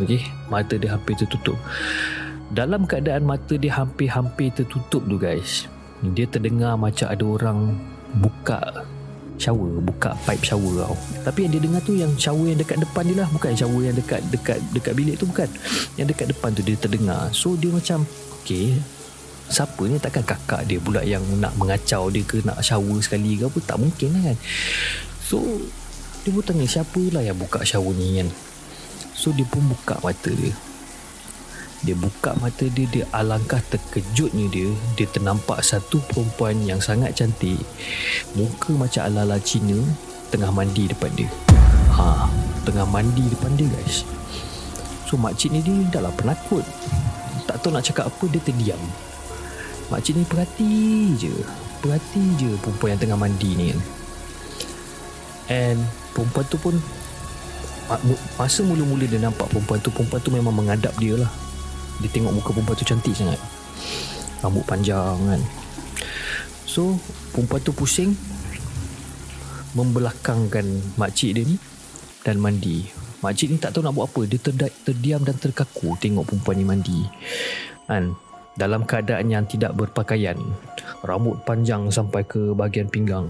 Okay? 0.01 0.25
mata 0.49 0.77
dia 0.77 0.97
hampir 0.97 1.17
tertutup. 1.17 1.57
Dalam 2.53 2.85
keadaan 2.85 3.25
mata 3.25 3.57
dia 3.57 3.73
hampir-hampir 3.73 4.53
tertutup 4.53 5.05
tu 5.05 5.17
guys 5.17 5.69
dia 6.17 6.25
terdengar 6.25 6.81
macam 6.81 7.13
ada 7.13 7.25
orang 7.25 7.59
buka 8.19 8.87
shower 9.41 9.81
buka 9.81 10.13
pipe 10.29 10.45
shower 10.45 10.85
tau. 10.85 10.97
Tapi 11.25 11.49
yang 11.49 11.53
dia 11.57 11.63
dengar 11.65 11.81
tu 11.81 11.97
yang 11.97 12.13
shower 12.21 12.45
yang 12.45 12.61
dekat 12.61 12.77
depan 12.77 13.03
dia 13.09 13.17
lah 13.25 13.29
bukan 13.33 13.53
shower 13.57 13.81
yang 13.81 13.97
dekat 13.97 14.21
dekat 14.29 14.59
dekat 14.77 14.93
bilik 14.93 15.17
tu 15.17 15.25
bukan. 15.25 15.49
Yang 15.97 16.07
dekat 16.13 16.27
depan 16.37 16.51
tu 16.53 16.61
dia 16.61 16.77
terdengar. 16.77 17.33
So 17.33 17.57
dia 17.57 17.73
macam 17.73 18.05
okay 18.41 18.77
siapa 19.51 19.83
ni 19.83 19.99
takkan 19.99 20.23
kakak 20.23 20.63
dia 20.71 20.79
pula 20.79 21.03
yang 21.03 21.27
nak 21.43 21.59
mengacau 21.59 22.07
dia 22.07 22.23
ke 22.23 22.39
nak 22.47 22.61
shower 22.63 23.01
sekali 23.03 23.41
ke 23.41 23.49
apa? 23.49 23.59
Tak 23.65 23.77
mungkin 23.81 24.09
lah 24.15 24.23
kan. 24.31 24.37
So 25.25 25.41
dia 26.21 26.31
pun 26.37 26.45
tanya 26.45 26.69
siapa 26.69 27.01
lah 27.17 27.25
yang 27.25 27.41
buka 27.41 27.65
shower 27.65 27.97
ni 27.97 28.21
kan? 28.21 28.29
So 29.17 29.33
dia 29.33 29.49
pun 29.49 29.65
buka 29.67 29.97
mata 30.05 30.31
dia 30.31 30.53
dia 31.81 31.97
buka 31.97 32.37
mata 32.39 32.69
dia 32.69 32.85
Dia 32.89 33.05
alangkah 33.13 33.61
terkejutnya 33.73 34.47
dia. 34.53 34.69
Dia 34.97 35.07
ternampak 35.09 35.65
satu 35.65 36.01
perempuan 36.13 36.61
yang 36.69 36.81
sangat 36.81 37.17
cantik. 37.17 37.61
Muka 38.37 38.77
macam 38.77 39.09
ala-ala 39.09 39.41
Cina 39.41 39.81
Tengah 40.29 40.53
mandi 40.53 40.87
depan 40.87 41.11
dia. 41.17 41.29
Ha, 41.97 42.29
Tengah 42.69 42.87
mandi 42.87 43.25
depan 43.33 43.57
dia 43.57 43.67
guys. 43.67 44.05
So 45.09 45.17
makcik 45.17 45.51
ni 45.51 45.65
dia 45.65 45.75
dah 45.91 46.07
lah 46.07 46.15
penakut. 46.15 46.63
Tak 47.49 47.65
tahu 47.65 47.75
nak 47.75 47.83
cakap 47.83 48.13
apa 48.13 48.25
Dia 48.29 48.41
terdiam. 48.45 48.81
Makcik 49.89 50.21
ni 50.21 50.25
perhati 50.29 50.77
je. 51.17 51.35
Perhati 51.81 52.25
je 52.37 52.51
perempuan 52.61 52.95
yang 52.95 53.01
tengah 53.01 53.19
mandi 53.19 53.51
ni. 53.57 53.69
And 55.51 55.81
perempuan 56.15 56.47
tu 56.47 56.61
pun 56.61 56.77
Masa 58.39 58.63
mula-mula 58.63 59.03
dia 59.03 59.19
nampak 59.19 59.51
perempuan 59.51 59.83
tu 59.83 59.91
Perempuan 59.91 60.23
tu 60.23 60.31
memang 60.31 60.55
mengadap 60.55 60.95
dia 60.95 61.19
lah 61.19 61.27
dia 62.01 62.11
tengok 62.11 62.33
muka 62.33 62.51
perempuan 62.57 62.77
tu 62.81 62.87
cantik 62.89 63.13
sangat. 63.13 63.41
Rambut 64.41 64.65
panjang 64.65 65.17
kan. 65.21 65.43
So 66.65 66.97
perempuan 67.37 67.61
tu 67.61 67.77
pusing 67.77 68.17
membelakangkan 69.77 70.67
makcik 70.97 71.37
dia 71.37 71.45
ni 71.45 71.57
dan 72.25 72.41
mandi. 72.41 72.89
Makcik 73.21 73.53
ni 73.53 73.57
tak 73.61 73.77
tahu 73.77 73.85
nak 73.85 73.93
buat 73.93 74.09
apa. 74.09 74.21
Dia 74.25 74.41
terda- 74.41 74.77
terdiam 74.83 75.21
dan 75.21 75.37
terkaku 75.37 75.93
tengok 76.01 76.25
perempuan 76.33 76.57
ni 76.57 76.65
mandi. 76.65 77.01
Kan? 77.85 78.17
Dalam 78.57 78.89
keadaan 78.89 79.29
yang 79.29 79.45
tidak 79.45 79.77
berpakaian. 79.77 80.37
Rambut 81.05 81.45
panjang 81.45 81.93
sampai 81.93 82.25
ke 82.25 82.57
bahagian 82.57 82.89
pinggang. 82.89 83.29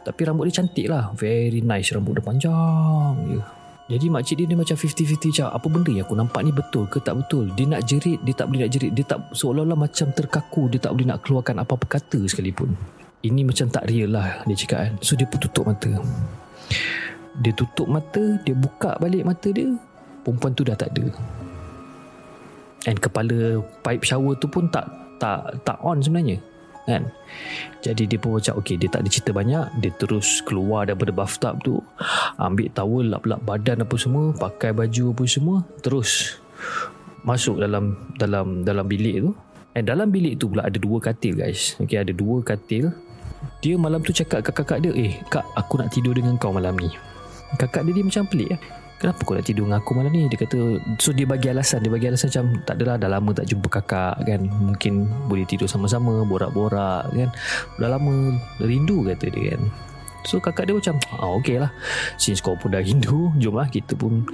Tapi 0.00 0.20
rambut 0.24 0.48
dia 0.48 0.64
cantik 0.64 0.88
lah. 0.88 1.12
Very 1.12 1.60
nice 1.60 1.92
rambut 1.92 2.16
dia 2.16 2.24
panjang 2.24 3.14
je. 3.28 3.36
yeah. 3.36 3.59
Jadi 3.90 4.06
makcik 4.06 4.38
dia, 4.38 4.46
dia 4.46 4.54
macam 4.54 4.76
50-50 4.78 5.34
macam 5.34 5.46
apa 5.50 5.66
benda 5.66 5.90
yang 5.90 6.06
aku 6.06 6.14
nampak 6.14 6.40
ni 6.46 6.54
betul 6.54 6.86
ke 6.86 7.02
tak 7.02 7.18
betul. 7.18 7.50
Dia 7.58 7.66
nak 7.66 7.82
jerit, 7.82 8.22
dia 8.22 8.34
tak 8.38 8.46
boleh 8.46 8.62
nak 8.62 8.70
jerit. 8.70 8.92
Dia 8.94 9.02
tak 9.02 9.18
seolah-olah 9.34 9.74
macam 9.74 10.06
terkaku, 10.14 10.70
dia 10.70 10.78
tak 10.78 10.94
boleh 10.94 11.10
nak 11.10 11.18
keluarkan 11.26 11.58
apa-apa 11.58 11.98
kata 11.98 12.22
sekalipun. 12.30 12.70
Ini 13.26 13.42
macam 13.42 13.66
tak 13.66 13.90
real 13.90 14.14
lah 14.14 14.46
dia 14.46 14.54
cakap 14.54 14.78
kan. 14.86 14.92
So 15.02 15.18
dia 15.18 15.26
pun 15.26 15.42
tutup 15.42 15.66
mata. 15.66 15.90
Dia 17.42 17.52
tutup 17.58 17.90
mata, 17.90 18.22
dia 18.46 18.54
buka 18.54 18.94
balik 19.02 19.26
mata 19.26 19.50
dia. 19.50 19.66
Perempuan 20.22 20.54
tu 20.54 20.62
dah 20.62 20.78
tak 20.78 20.94
ada. 20.94 21.10
And 22.86 22.96
kepala 22.96 23.58
pipe 23.82 24.06
shower 24.06 24.38
tu 24.38 24.46
pun 24.46 24.70
tak 24.70 24.86
tak 25.20 25.52
tak 25.68 25.76
on 25.84 26.00
sebenarnya 26.00 26.40
kan? 26.90 27.02
Jadi 27.80 28.10
dia 28.10 28.18
pun 28.18 28.36
macam 28.36 28.58
okey 28.58 28.74
dia 28.74 28.90
tak 28.90 29.06
ada 29.06 29.08
cerita 29.08 29.30
banyak. 29.30 29.78
Dia 29.78 29.90
terus 29.94 30.42
keluar 30.42 30.90
daripada 30.90 31.14
bathtub 31.14 31.54
tu 31.62 31.74
ambil 32.36 32.68
towel 32.74 33.06
lap-lap 33.14 33.40
badan 33.46 33.86
apa 33.86 33.94
semua 33.94 34.34
pakai 34.34 34.74
baju 34.74 35.14
apa 35.14 35.24
semua 35.30 35.56
terus 35.80 36.42
masuk 37.22 37.62
dalam 37.62 37.94
dalam 38.18 38.66
dalam 38.66 38.86
bilik 38.90 39.22
tu. 39.22 39.30
Dan 39.70 39.86
dalam 39.86 40.10
bilik 40.10 40.34
tu 40.42 40.50
pula 40.50 40.66
ada 40.66 40.76
dua 40.82 40.98
katil 40.98 41.38
guys. 41.38 41.78
Okey 41.78 42.02
ada 42.02 42.10
dua 42.10 42.42
katil. 42.42 42.90
Dia 43.62 43.78
malam 43.78 44.02
tu 44.02 44.10
cakap 44.10 44.42
ke 44.42 44.50
kakak 44.50 44.82
dia 44.82 44.92
eh 44.98 45.14
kak 45.30 45.46
aku 45.54 45.80
nak 45.80 45.94
tidur 45.94 46.12
dengan 46.12 46.34
kau 46.36 46.50
malam 46.50 46.74
ni. 46.74 46.90
Kakak 47.56 47.86
dia 47.86 47.94
dia 47.94 48.04
macam 48.04 48.26
pelik 48.26 48.50
eh 48.58 48.79
kenapa 49.00 49.24
kau 49.24 49.32
nak 49.32 49.48
tidur 49.48 49.64
dengan 49.64 49.80
aku 49.80 49.96
malam 49.96 50.12
ni? 50.12 50.28
Dia 50.28 50.36
kata 50.36 50.58
so 51.00 51.16
dia 51.16 51.24
bagi 51.24 51.48
alasan. 51.48 51.80
Dia 51.80 51.88
bagi 51.88 52.12
alasan 52.12 52.28
macam 52.28 52.44
tak 52.68 52.74
adalah 52.76 52.94
dah 53.00 53.08
lama 53.08 53.30
tak 53.32 53.48
jumpa 53.48 53.68
kakak 53.80 54.14
kan. 54.28 54.40
Mungkin 54.44 55.08
boleh 55.24 55.48
tidur 55.48 55.66
sama-sama 55.66 56.20
borak-borak 56.28 57.08
kan. 57.08 57.32
Dah 57.80 57.88
lama 57.88 58.36
rindu 58.60 59.08
kata 59.08 59.32
dia 59.32 59.56
kan. 59.56 59.64
So 60.28 60.36
kakak 60.36 60.68
dia 60.68 60.76
macam 60.76 61.00
ah, 61.16 61.32
Okay 61.40 61.56
lah. 61.56 61.72
Since 62.20 62.44
kau 62.44 62.52
pun 62.52 62.76
dah 62.76 62.84
Hindu 62.84 63.32
Jomlah 63.42 63.68
kita 63.72 63.96
pun 63.96 64.28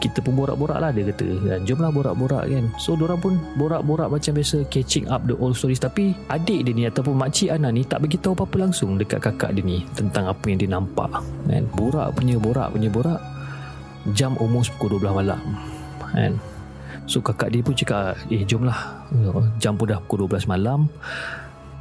Kita 0.00 0.24
pun 0.24 0.32
borak-borak 0.40 0.78
lah 0.80 0.88
Dia 0.88 1.12
kata. 1.12 1.26
Dan 1.44 1.68
jomlah 1.68 1.92
borak-borak 1.92 2.48
kan. 2.48 2.64
So 2.80 2.96
orang 2.96 3.20
pun 3.20 3.36
borak-borak 3.60 4.08
Macam 4.08 4.32
biasa 4.32 4.64
Catching 4.72 5.12
up 5.12 5.28
the 5.28 5.36
old 5.36 5.52
stories. 5.52 5.82
Tapi 5.82 6.16
adik 6.32 6.64
dia 6.64 6.72
ni 6.72 6.88
Ataupun 6.88 7.12
makcik 7.12 7.52
Ana 7.52 7.68
ni 7.68 7.84
Tak 7.84 8.00
beritahu 8.00 8.32
apa-apa 8.32 8.56
langsung 8.68 8.96
Dekat 8.96 9.20
kakak 9.20 9.52
dia 9.52 9.64
ni 9.64 9.84
Tentang 9.92 10.32
apa 10.32 10.44
yang 10.48 10.56
dia 10.56 10.70
nampak 10.72 11.12
kan? 11.44 11.64
Borak 11.76 12.16
punya 12.16 12.40
borak 12.40 12.72
punya 12.72 12.88
borak 12.88 13.20
Jam 14.10 14.34
almost 14.42 14.74
pukul 14.74 14.98
12 14.98 15.14
malam 15.14 15.38
kan? 16.10 16.34
So 17.06 17.22
kakak 17.22 17.50
dia 17.54 17.62
pun 17.62 17.74
cakap 17.74 18.18
Eh 18.30 18.42
jomlah. 18.46 19.06
Jam 19.62 19.78
pun 19.78 19.90
dah 19.90 20.02
pukul 20.02 20.26
12 20.26 20.50
malam. 20.50 20.90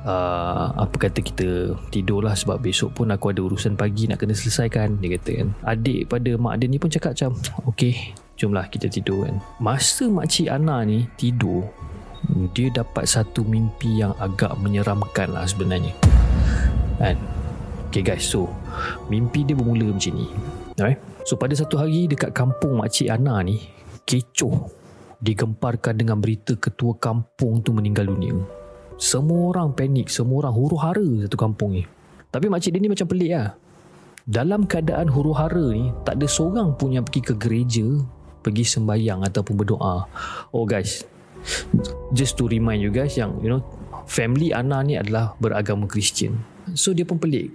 Uh, 0.02 0.74
apa 0.82 0.98
kata 0.98 1.22
kita 1.22 1.78
tidur 1.94 2.26
lah 2.26 2.34
sebab 2.34 2.58
besok 2.58 2.90
pun 2.98 3.14
aku 3.14 3.38
ada 3.38 3.46
urusan 3.46 3.78
pagi 3.78 4.10
nak 4.10 4.18
kena 4.18 4.34
selesaikan 4.34 4.98
dia 4.98 5.14
kata 5.18 5.46
kan? 5.46 5.50
Adik 5.62 6.10
pada 6.10 6.34
mak 6.42 6.58
dia 6.58 6.66
ni 6.66 6.82
pun 6.82 6.90
cakap 6.90 7.14
macam 7.14 7.38
ok 7.70 7.82
jomlah 8.34 8.66
kita 8.66 8.90
tidur 8.90 9.30
kan? 9.30 9.38
Masa 9.62 10.10
makcik 10.10 10.50
Ana 10.50 10.82
ni 10.82 11.06
tidur 11.22 11.70
dia 12.58 12.74
dapat 12.74 13.06
satu 13.06 13.46
mimpi 13.46 14.02
yang 14.02 14.18
agak 14.18 14.58
menyeramkan 14.58 15.38
lah 15.38 15.46
sebenarnya 15.46 15.94
kan? 16.98 17.18
Ok 17.94 18.02
guys. 18.02 18.26
So 18.26 18.50
mimpi 19.06 19.46
dia 19.46 19.54
bermula 19.54 19.86
macam 19.86 20.18
ni. 20.18 20.26
Alright 20.82 21.11
so 21.28 21.38
pada 21.38 21.54
satu 21.54 21.78
hari 21.80 22.10
dekat 22.10 22.34
kampung 22.36 22.80
makcik 22.80 23.10
Ana 23.10 23.42
ni 23.46 23.62
kecoh 24.06 24.70
digemparkan 25.22 25.98
dengan 25.98 26.18
berita 26.18 26.58
ketua 26.58 26.98
kampung 26.98 27.62
tu 27.62 27.72
meninggal 27.72 28.10
dunia 28.10 28.62
semua 29.02 29.50
orang 29.50 29.74
panik, 29.74 30.14
semua 30.14 30.46
orang 30.46 30.54
huru 30.54 30.78
hara 30.78 31.10
satu 31.26 31.34
kampung 31.34 31.74
ni. 31.74 31.84
Tapi 32.30 32.54
makcik 32.54 32.78
dia 32.78 32.86
ni 32.86 32.94
macam 32.94 33.10
pelik 33.10 33.34
lah. 33.34 33.58
Dalam 34.30 34.70
keadaan 34.70 35.10
huru 35.10 35.34
hara 35.34 35.74
ni, 35.74 35.90
tak 36.06 36.22
ada 36.22 36.30
seorang 36.30 36.78
pun 36.78 36.94
yang 36.94 37.02
pergi 37.02 37.22
ke 37.26 37.34
gereja, 37.34 37.98
pergi 38.46 38.62
sembahyang 38.62 39.26
ataupun 39.26 39.58
berdoa. 39.58 40.06
Oh 40.54 40.70
guys, 40.70 41.02
just 42.14 42.38
to 42.38 42.46
remind 42.46 42.86
you 42.86 42.94
guys 42.94 43.18
yang, 43.18 43.42
you 43.42 43.50
know, 43.50 43.66
family 44.06 44.54
Ana 44.54 44.86
ni 44.86 45.02
adalah 45.02 45.34
beragama 45.42 45.90
Kristian. 45.90 46.38
So 46.78 46.94
dia 46.94 47.02
pun 47.02 47.18
pelik. 47.18 47.50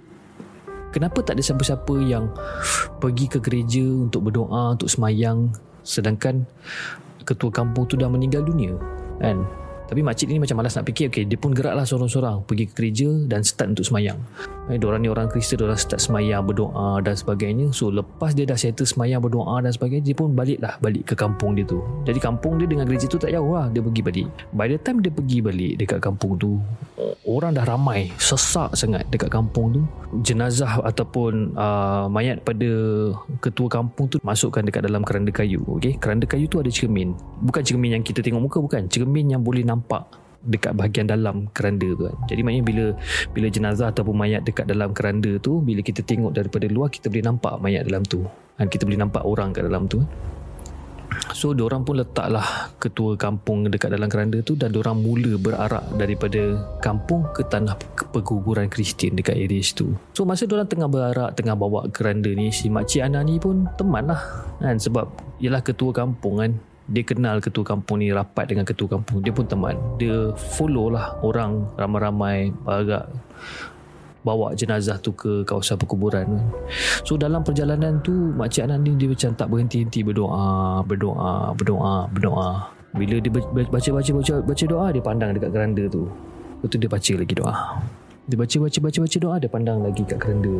Kenapa 0.91 1.19
tak 1.21 1.37
ada 1.37 1.43
siapa-siapa 1.43 1.93
yang 2.03 2.31
pergi 2.97 3.25
ke 3.27 3.39
gereja 3.43 3.83
untuk 3.83 4.31
berdoa, 4.31 4.73
untuk 4.73 4.87
semayang 4.87 5.51
sedangkan 5.83 6.47
ketua 7.27 7.51
kampung 7.51 7.85
tu 7.87 7.99
dah 7.99 8.07
meninggal 8.07 8.43
dunia? 8.43 8.75
Kan? 9.19 9.43
Tapi 9.87 10.03
makcik 10.03 10.27
ni 10.27 10.37
macam 10.37 10.59
malas 10.59 10.75
nak 10.75 10.83
fikir 10.83 11.07
okay, 11.07 11.23
Dia 11.23 11.39
pun 11.39 11.55
geraklah 11.55 11.87
seorang-seorang 11.87 12.43
Pergi 12.43 12.67
ke 12.67 12.73
gereja 12.75 13.07
Dan 13.07 13.39
start 13.47 13.71
untuk 13.71 13.87
semayang 13.87 14.19
eh, 14.71 14.77
Diorang 14.77 15.01
ni 15.03 15.09
orang 15.09 15.27
Kristian 15.31 15.63
Diorang 15.63 15.79
start 15.79 15.99
semayang 16.03 16.43
Berdoa 16.43 16.99
dan 17.01 17.15
sebagainya. 17.15 17.71
So 17.71 17.89
lepas 17.89 18.35
dia 18.35 18.43
dah 18.43 18.59
settle 18.59 18.87
semayang 18.87 19.23
Berdoa 19.23 19.63
dan 19.63 19.71
sebagainya 19.71 20.13
Dia 20.13 20.15
pun 20.15 20.35
balik 20.35 20.59
lah 20.59 20.75
Balik 20.83 21.09
ke 21.09 21.13
kampung 21.15 21.55
dia 21.55 21.63
tu. 21.63 21.81
Jadi 22.03 22.19
kampung 22.19 22.59
dia 22.59 22.67
dengan 22.67 22.85
gereja 22.87 23.07
tu 23.07 23.19
tak 23.19 23.31
jauh 23.31 23.55
lah 23.55 23.71
Dia 23.71 23.81
pergi 23.81 24.01
balik. 24.03 24.27
By 24.53 24.67
the 24.71 24.77
time 24.79 24.99
dia 24.99 25.11
pergi 25.11 25.39
balik 25.39 25.73
Dekat 25.79 25.99
kampung 26.03 26.35
tu 26.35 26.59
Orang 27.27 27.55
dah 27.55 27.65
ramai 27.67 28.11
Sesak 28.19 28.75
sangat 28.75 29.07
Dekat 29.11 29.31
kampung 29.31 29.73
tu. 29.73 29.81
Jenazah 30.23 30.83
ataupun 30.83 31.55
uh, 31.55 32.07
Mayat 32.07 32.43
pada 32.43 32.69
Ketua 33.43 33.67
kampung 33.67 34.07
tu 34.07 34.17
Masukkan 34.23 34.63
dekat 34.63 34.87
dalam 34.87 35.03
keranda 35.03 35.31
kayu 35.31 35.59
Okay 35.79 35.99
Keranda 35.99 36.23
kayu 36.27 36.47
tu 36.47 36.59
ada 36.59 36.71
cermin. 36.71 37.15
Bukan 37.43 37.63
cermin 37.63 37.99
yang 37.99 38.03
kita 38.03 38.23
tengok 38.23 38.41
muka 38.51 38.57
Bukan. 38.59 38.87
Cermin 38.87 39.31
yang 39.31 39.43
boleh 39.43 39.63
nampak 39.63 40.26
dekat 40.47 40.73
bahagian 40.73 41.05
dalam 41.05 41.51
keranda 41.51 41.87
tu 41.91 42.03
kan. 42.07 42.15
Jadi 42.31 42.41
maknanya 42.41 42.65
bila 42.65 42.85
bila 43.35 43.47
jenazah 43.51 43.91
ataupun 43.91 44.15
mayat 44.15 44.41
dekat 44.47 44.65
dalam 44.65 44.95
keranda 44.95 45.35
tu 45.37 45.59
bila 45.59 45.83
kita 45.83 46.01
tengok 46.01 46.31
daripada 46.31 46.65
luar 46.71 46.87
kita 46.87 47.11
boleh 47.11 47.25
nampak 47.27 47.59
mayat 47.59 47.83
dalam 47.85 48.01
tu. 48.07 48.23
Dan 48.57 48.71
kita 48.71 48.89
boleh 48.89 48.99
nampak 48.99 49.21
orang 49.27 49.53
kat 49.53 49.67
dalam 49.67 49.85
tu. 49.85 50.01
So 51.33 51.53
orang 51.53 51.85
pun 51.85 52.01
letaklah 52.01 52.73
ketua 52.81 53.13
kampung 53.13 53.67
dekat 53.67 53.93
dalam 53.93 54.09
keranda 54.09 54.41
tu 54.41 54.57
dan 54.57 54.73
orang 54.75 54.97
mula 54.99 55.37
berarak 55.37 55.85
daripada 55.95 56.57
kampung 56.81 57.25
ke 57.31 57.45
tanah 57.45 57.77
perkuburan 58.11 58.67
Kristian 58.71 59.13
dekat 59.13 59.37
area 59.37 59.61
situ. 59.61 59.93
So 60.17 60.25
masa 60.25 60.49
orang 60.49 60.69
tengah 60.69 60.89
berarak 60.89 61.37
tengah 61.37 61.53
bawa 61.53 61.89
keranda 61.93 62.31
ni 62.33 62.49
si 62.49 62.67
makcik 62.73 63.05
Ana 63.05 63.21
ni 63.21 63.37
pun 63.37 63.69
teman 63.77 64.09
lah 64.09 64.21
kan 64.57 64.81
sebab 64.81 65.09
ialah 65.37 65.61
ketua 65.61 65.93
kampung 65.93 66.41
kan 66.41 66.51
dia 66.87 67.03
kenal 67.03 67.43
ketua 67.43 67.67
kampung 67.67 67.99
ni 67.99 68.15
rapat 68.15 68.47
dengan 68.47 68.63
ketua 68.63 68.95
kampung. 68.95 69.19
Dia 69.19 69.35
pun 69.35 69.43
teman. 69.43 69.75
Dia 69.99 70.31
follow 70.55 70.87
lah 70.87 71.19
orang 71.19 71.67
ramai-ramai 71.75 72.55
agak 72.63 73.11
bawa 74.23 74.51
jenazah 74.55 74.99
tu 74.99 75.11
ke 75.15 75.43
kawasan 75.43 75.79
perkuburan. 75.79 76.39
So 77.03 77.19
dalam 77.19 77.43
perjalanan 77.43 77.99
tu 78.03 78.11
makcik 78.35 78.67
Anan 78.67 78.83
ni 78.83 78.95
dia 78.95 79.07
macam 79.07 79.31
tak 79.35 79.47
berhenti-henti 79.47 80.03
berdoa 80.03 80.83
berdoa 80.83 81.55
berdoa 81.55 82.07
berdoa. 82.11 82.49
Bila 82.95 83.19
dia 83.19 83.31
baca 83.31 83.89
baca 83.91 84.11
baca 84.43 84.65
doa 84.67 84.85
dia 84.91 85.03
pandang 85.03 85.31
dekat 85.35 85.51
keranda 85.51 85.83
tu. 85.91 86.07
Lepas 86.07 86.67
tu 86.71 86.77
dia 86.79 86.89
baca 86.91 87.13
lagi 87.19 87.33
doa. 87.35 87.53
Dia 88.27 88.35
baca 88.35 88.55
baca 88.63 88.77
baca 88.83 88.97
baca 89.03 89.17
doa 89.19 89.35
dia 89.39 89.51
pandang 89.51 89.79
lagi 89.83 90.03
kat 90.03 90.19
keranda 90.19 90.55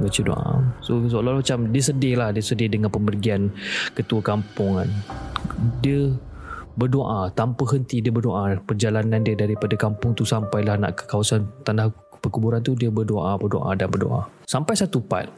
baca 0.00 0.20
doa. 0.24 0.50
So 0.80 1.04
seolah-olah 1.06 1.44
macam 1.44 1.58
dia 1.70 1.82
sedih 1.84 2.14
lah. 2.16 2.32
Dia 2.32 2.42
sedih 2.42 2.72
dengan 2.72 2.88
pemergian 2.88 3.52
ketua 3.92 4.24
kampung 4.24 4.80
kan. 4.80 4.90
Dia 5.84 6.10
berdoa. 6.74 7.28
Tanpa 7.36 7.68
henti 7.70 8.00
dia 8.00 8.10
berdoa. 8.10 8.56
Perjalanan 8.64 9.20
dia 9.20 9.36
daripada 9.36 9.76
kampung 9.76 10.16
tu 10.16 10.24
sampailah 10.24 10.80
nak 10.80 10.98
ke 10.98 11.04
kawasan 11.06 11.46
tanah 11.62 11.92
perkuburan 12.20 12.60
tu 12.60 12.76
dia 12.76 12.92
berdoa 12.92 13.36
berdoa 13.40 13.72
dan 13.76 13.88
berdoa. 13.88 14.28
Sampai 14.44 14.76
satu 14.76 15.00
part 15.00 15.28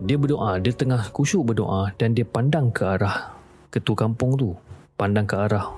dia 0.00 0.16
berdoa. 0.16 0.56
Dia 0.60 0.72
tengah 0.72 1.12
kusyuk 1.12 1.52
berdoa 1.52 1.92
dan 2.00 2.16
dia 2.16 2.24
pandang 2.24 2.72
ke 2.72 2.88
arah 2.88 3.36
ketua 3.68 3.96
kampung 3.96 4.36
tu. 4.36 4.56
Pandang 4.96 5.28
ke 5.28 5.36
arah 5.36 5.68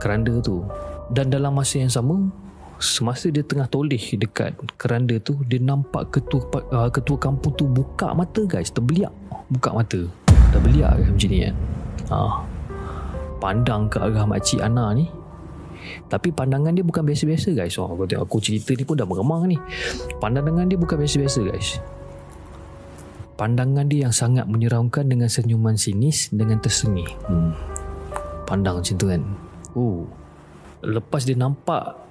keranda 0.00 0.40
tu. 0.40 0.64
Dan 1.12 1.30
dalam 1.30 1.54
masa 1.54 1.78
yang 1.80 1.92
sama 1.92 2.45
semasa 2.76 3.32
dia 3.32 3.40
tengah 3.40 3.68
toleh 3.68 4.00
dekat 4.20 4.52
keranda 4.76 5.16
tu 5.20 5.40
dia 5.48 5.60
nampak 5.60 6.12
ketua 6.12 6.44
uh, 6.72 6.90
ketua 6.92 7.16
kampung 7.16 7.52
tu 7.56 7.64
buka 7.64 8.12
mata 8.12 8.44
guys. 8.44 8.68
Terbeliak. 8.72 9.12
Buka 9.48 9.72
mata. 9.72 10.00
Dah 10.50 10.60
beliak 10.62 10.92
kan 10.94 11.10
macam 11.14 11.30
ni 11.30 11.38
kan 11.42 11.54
uh, 12.10 12.34
pandang 13.38 13.82
ke 13.90 13.96
arah 14.00 14.26
makcik 14.26 14.60
Ana 14.62 14.94
ni. 14.94 15.06
Tapi 16.10 16.34
pandangan 16.34 16.74
dia 16.74 16.82
bukan 16.82 17.06
biasa-biasa 17.06 17.54
guys. 17.54 17.78
Oh, 17.78 17.86
aku, 17.86 18.10
tengok, 18.10 18.26
aku 18.26 18.36
cerita 18.42 18.74
ni 18.74 18.82
pun 18.82 18.98
dah 18.98 19.06
meremang 19.06 19.46
ni. 19.46 19.58
Pandangan 20.18 20.66
dia 20.66 20.74
bukan 20.74 20.98
biasa-biasa 20.98 21.40
guys. 21.46 21.78
Pandangan 23.38 23.86
dia 23.86 24.08
yang 24.08 24.14
sangat 24.16 24.48
menyeramkan 24.50 25.06
dengan 25.06 25.30
senyuman 25.30 25.76
sinis 25.76 26.32
dengan 26.32 26.56
tersengih 26.56 27.06
hmm. 27.28 27.52
pandang 28.48 28.80
macam 28.80 28.94
tu 28.96 29.06
kan. 29.12 29.22
Oh. 29.76 30.08
lepas 30.80 31.28
dia 31.28 31.36
nampak 31.36 32.05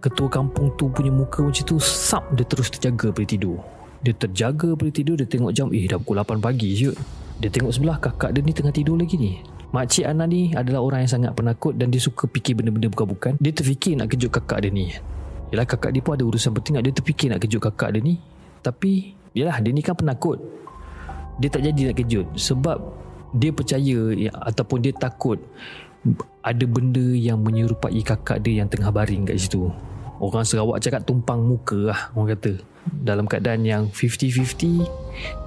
ketua 0.00 0.28
kampung 0.32 0.72
tu 0.80 0.88
punya 0.88 1.12
muka 1.12 1.44
macam 1.44 1.64
tu 1.64 1.76
sap 1.78 2.24
dia 2.32 2.44
terus 2.48 2.72
terjaga 2.72 3.12
pada 3.12 3.28
tidur 3.28 3.60
dia 4.00 4.16
terjaga 4.16 4.72
pada 4.72 4.90
tidur 4.90 5.14
dia 5.20 5.28
tengok 5.28 5.52
jam 5.52 5.68
eh 5.76 5.84
dah 5.84 6.00
pukul 6.00 6.16
8 6.24 6.40
pagi 6.40 6.72
siut 6.72 6.96
dia 7.40 7.52
tengok 7.52 7.72
sebelah 7.72 8.00
kakak 8.00 8.32
dia 8.32 8.40
ni 8.40 8.52
tengah 8.56 8.72
tidur 8.72 8.96
lagi 8.96 9.16
ni 9.20 9.40
Makcik 9.70 10.02
Ana 10.02 10.26
ni 10.26 10.50
adalah 10.50 10.82
orang 10.82 11.06
yang 11.06 11.12
sangat 11.14 11.30
penakut 11.30 11.78
dan 11.78 11.94
dia 11.94 12.02
suka 12.02 12.26
fikir 12.26 12.58
benda-benda 12.58 12.90
bukan-bukan. 12.90 13.38
Dia 13.38 13.54
terfikir 13.54 13.94
nak 13.94 14.10
kejut 14.10 14.34
kakak 14.34 14.66
dia 14.66 14.70
ni. 14.74 14.90
Yalah 15.54 15.62
kakak 15.62 15.94
dia 15.94 16.02
pun 16.02 16.18
ada 16.18 16.26
urusan 16.26 16.50
penting 16.58 16.82
dia 16.82 16.90
terfikir 16.90 17.30
nak 17.30 17.38
kejut 17.38 17.62
kakak 17.62 17.94
dia 17.94 18.02
ni. 18.02 18.18
Tapi 18.66 19.14
yalah 19.30 19.62
dia 19.62 19.70
ni 19.70 19.78
kan 19.78 19.94
penakut. 19.94 20.42
Dia 21.38 21.54
tak 21.54 21.62
jadi 21.70 21.94
nak 21.94 21.96
kejut 22.02 22.26
sebab 22.34 22.82
dia 23.30 23.54
percaya 23.54 23.98
ya, 24.18 24.30
ataupun 24.42 24.82
dia 24.82 24.90
takut 24.90 25.38
ada 26.42 26.64
benda 26.66 27.14
yang 27.14 27.38
menyerupai 27.38 28.02
kakak 28.02 28.42
dia 28.42 28.66
yang 28.66 28.66
tengah 28.66 28.90
baring 28.90 29.22
kat 29.22 29.38
situ. 29.38 29.70
Orang 30.20 30.44
Sarawak 30.44 30.84
cakap 30.84 31.00
tumpang 31.08 31.40
muka 31.40 31.90
lah 31.90 32.12
orang 32.12 32.36
kata. 32.36 32.60
Dalam 33.04 33.24
keadaan 33.24 33.64
yang 33.64 33.88
50-50 33.88 34.84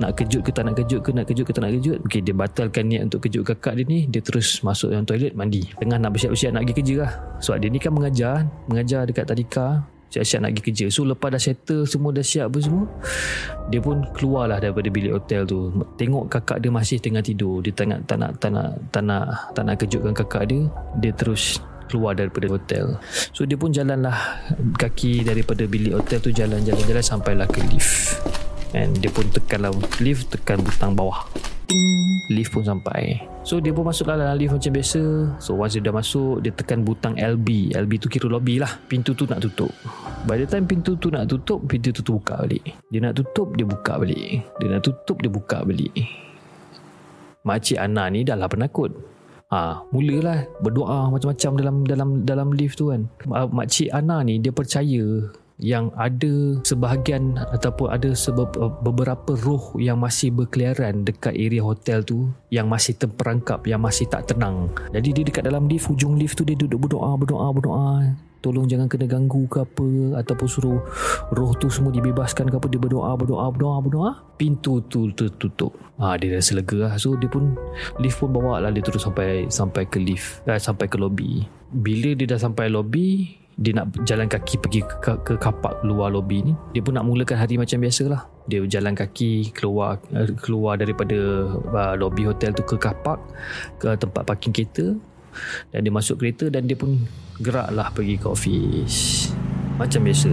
nak 0.01 0.17
kejut 0.17 0.41
ke 0.41 0.49
tak 0.49 0.65
nak 0.65 0.77
kejut 0.81 1.01
ke 1.01 1.09
nak 1.13 1.25
kejut 1.29 1.45
ke 1.45 1.51
tak 1.53 1.61
nak 1.61 1.73
kejut. 1.77 1.97
Okey 2.09 2.21
dia 2.25 2.33
batalkan 2.33 2.89
niat 2.89 3.05
untuk 3.09 3.29
kejut 3.29 3.45
kakak 3.45 3.77
dia 3.77 3.85
ni, 3.85 4.09
dia 4.09 4.21
terus 4.25 4.65
masuk 4.65 4.89
dalam 4.89 5.05
toilet 5.05 5.37
mandi. 5.37 5.61
Tengah 5.77 6.01
nak 6.01 6.17
bersiap-siap 6.17 6.57
nak 6.57 6.65
pergi 6.65 6.75
kerja 6.81 6.95
lah. 7.05 7.11
Sebab 7.37 7.57
dia 7.61 7.69
ni 7.69 7.77
kan 7.77 7.93
mengajar, 7.93 8.35
mengajar 8.65 9.01
dekat 9.05 9.25
tadika 9.29 9.85
siap-siap 10.13 10.39
nak 10.45 10.49
pergi 10.53 10.63
kerja. 10.69 10.85
So 10.93 11.01
lepas 11.09 11.33
dah 11.33 11.41
settle 11.41 11.89
semua 11.89 12.13
dah 12.13 12.21
siap 12.21 12.53
apa 12.53 12.59
semua, 12.61 12.85
dia 13.73 13.81
pun 13.81 14.05
keluarlah 14.13 14.61
daripada 14.61 14.85
bilik 14.93 15.17
hotel 15.17 15.41
tu. 15.49 15.73
Tengok 15.97 16.29
kakak 16.29 16.61
dia 16.61 16.69
masih 16.69 17.01
tengah 17.01 17.25
tidur. 17.25 17.65
Dia 17.65 17.73
tak 17.73 17.89
nak 17.89 17.99
tak 18.05 18.17
nak 18.21 18.31
tak 18.37 18.51
nak 18.53 18.69
tak 18.93 19.03
nak, 19.05 19.25
tak 19.57 19.63
nak 19.65 19.75
kejutkan 19.81 20.13
kakak 20.13 20.43
dia. 20.53 20.61
Dia 21.01 21.11
terus 21.17 21.57
keluar 21.93 22.17
daripada 22.17 22.50
hotel. 22.50 22.97
So 23.29 23.45
dia 23.45 23.53
pun 23.53 23.69
jalanlah 23.69 24.41
kaki 24.81 25.21
daripada 25.21 25.69
bilik 25.69 25.93
hotel 25.93 26.17
tu 26.17 26.33
jalan-jalan-jalan 26.33 27.05
sampailah 27.05 27.45
ke 27.45 27.62
lift. 27.69 28.17
And 28.73 28.97
dia 28.97 29.13
pun 29.13 29.29
tekanlah 29.29 29.69
lift 30.01 30.33
tekan 30.33 30.65
butang 30.65 30.97
bawah. 30.97 31.29
lift 32.31 32.53
pun 32.53 32.63
sampai. 32.65 33.21
So 33.43 33.59
dia 33.59 33.75
pun 33.75 33.85
masuk 33.85 34.07
dalam 34.07 34.33
lift 34.39 34.55
macam 34.55 34.71
biasa. 34.73 35.01
So 35.38 35.53
once 35.59 35.75
dia 35.75 35.83
dah 35.83 35.93
masuk, 35.93 36.41
dia 36.41 36.51
tekan 36.55 36.81
butang 36.81 37.19
LB. 37.19 37.75
LB 37.75 37.91
tu 38.00 38.07
kira 38.07 38.31
lobby 38.31 38.57
lah. 38.57 38.71
Pintu 38.88 39.13
tu 39.13 39.27
nak 39.27 39.43
tutup. 39.43 39.69
By 40.23 40.39
the 40.39 40.47
time 40.47 40.65
pintu 40.65 40.95
tu 40.95 41.12
nak 41.12 41.27
tutup, 41.27 41.62
pintu 41.67 41.91
tu 41.91 42.01
buka 42.15 42.47
balik. 42.47 42.63
Dia 42.88 43.00
nak 43.03 43.19
tutup, 43.19 43.53
dia 43.59 43.67
buka 43.67 44.00
balik. 44.00 44.41
Dia 44.57 44.67
nak 44.71 44.81
tutup, 44.81 45.17
dia 45.19 45.29
buka 45.29 45.57
balik. 45.67 45.93
Makcik 47.43 47.75
Ana 47.75 48.07
ni 48.07 48.23
dah 48.23 48.39
lah 48.39 48.47
penakut. 48.47 49.12
Ha, 49.53 49.86
mulalah 49.93 50.50
berdoa 50.65 51.13
macam-macam 51.13 51.51
dalam 51.62 51.75
dalam 51.86 52.10
dalam 52.25 52.48
lift 52.57 52.81
tu 52.81 52.89
kan. 52.89 53.05
Makcik 53.29 53.93
Ana 53.93 54.25
ni 54.25 54.41
dia 54.41 54.50
percaya 54.50 55.29
yang 55.62 55.93
ada 55.93 56.57
sebahagian 56.65 57.38
ataupun 57.53 57.93
ada 57.93 58.10
sebab 58.17 58.57
beberapa 58.81 59.38
roh 59.45 59.77
yang 59.77 60.01
masih 60.01 60.33
berkeliaran 60.33 61.05
dekat 61.05 61.38
area 61.38 61.62
hotel 61.62 62.01
tu 62.01 62.33
yang 62.50 62.65
masih 62.65 62.98
terperangkap 62.98 63.62
yang 63.69 63.81
masih 63.81 64.10
tak 64.10 64.25
tenang. 64.33 64.74
Jadi 64.89 65.22
dia 65.22 65.24
dekat 65.29 65.45
dalam 65.45 65.69
lift 65.69 65.86
hujung 65.89 66.17
lift 66.17 66.39
tu 66.39 66.43
dia 66.45 66.57
duduk 66.57 66.89
berdoa 66.89 67.13
berdoa 67.17 67.48
berdoa. 67.53 67.89
Tolong 68.43 68.67
jangan 68.67 68.91
kena 68.91 69.07
ganggu 69.07 69.48
ke 69.48 69.63
apa 69.63 70.19
ataupun 70.19 70.48
suruh 70.51 70.83
roh 71.31 71.51
tu 71.55 71.72
semua 71.72 71.95
dibebaskan 71.95 72.51
ke 72.51 72.60
apa 72.60 72.67
dia 72.67 72.75
berdoa 72.75 73.15
berdoa 73.15 73.48
berdoa 73.48 73.77
berdoa. 73.79 74.12
Pintu 74.36 74.83
tu 74.91 75.15
tertutup. 75.15 75.72
Ha, 75.95 76.19
dia 76.19 76.36
rasa 76.36 76.60
lega 76.60 76.91
lah. 76.91 77.00
So 77.00 77.15
dia 77.15 77.31
pun 77.31 77.55
lift 78.03 78.19
pun 78.19 78.36
bawa 78.36 78.60
lah. 78.60 78.75
Dia 78.75 78.83
terus 78.83 79.07
sampai 79.07 79.48
sampai 79.48 79.88
ke 79.88 79.95
lift 79.95 80.43
eh, 80.43 80.60
sampai 80.60 80.91
ke 80.91 81.00
lobby. 81.00 81.48
Bila 81.72 82.12
dia 82.19 82.36
dah 82.36 82.39
sampai 82.43 82.67
lobby 82.67 83.42
dia 83.57 83.72
nak 83.77 83.93
jalan 84.07 84.25
kaki 84.25 84.55
pergi 84.57 84.81
ke, 84.81 85.13
ke 85.22 85.33
kapak 85.38 85.86
luar 85.86 86.10
lobi 86.10 86.41
ni 86.41 86.53
dia 86.74 86.81
pun 86.81 86.98
nak 86.98 87.05
mulakan 87.05 87.38
hari 87.38 87.57
macam 87.57 87.77
biasa 87.77 88.03
lah 88.10 88.25
dia 88.50 88.65
jalan 88.65 88.98
kaki 88.98 89.53
keluar 89.53 90.01
eh, 90.12 90.33
keluar 90.41 90.75
daripada 90.75 91.48
uh, 91.53 91.93
lobi 91.95 92.25
hotel 92.25 92.51
tu 92.51 92.65
ke 92.65 92.75
kapak 92.75 93.22
ke 93.77 93.93
tempat 93.95 94.25
parking 94.25 94.51
kereta 94.51 94.98
dan 95.74 95.79
dia 95.86 95.93
masuk 95.93 96.22
kereta 96.22 96.50
dan 96.50 96.65
dia 96.65 96.77
pun 96.77 96.98
gerak 97.41 97.74
lah 97.74 97.89
pergi 97.89 98.15
ke 98.22 98.27
office 98.29 99.29
macam 99.77 100.05
biasa. 100.05 100.31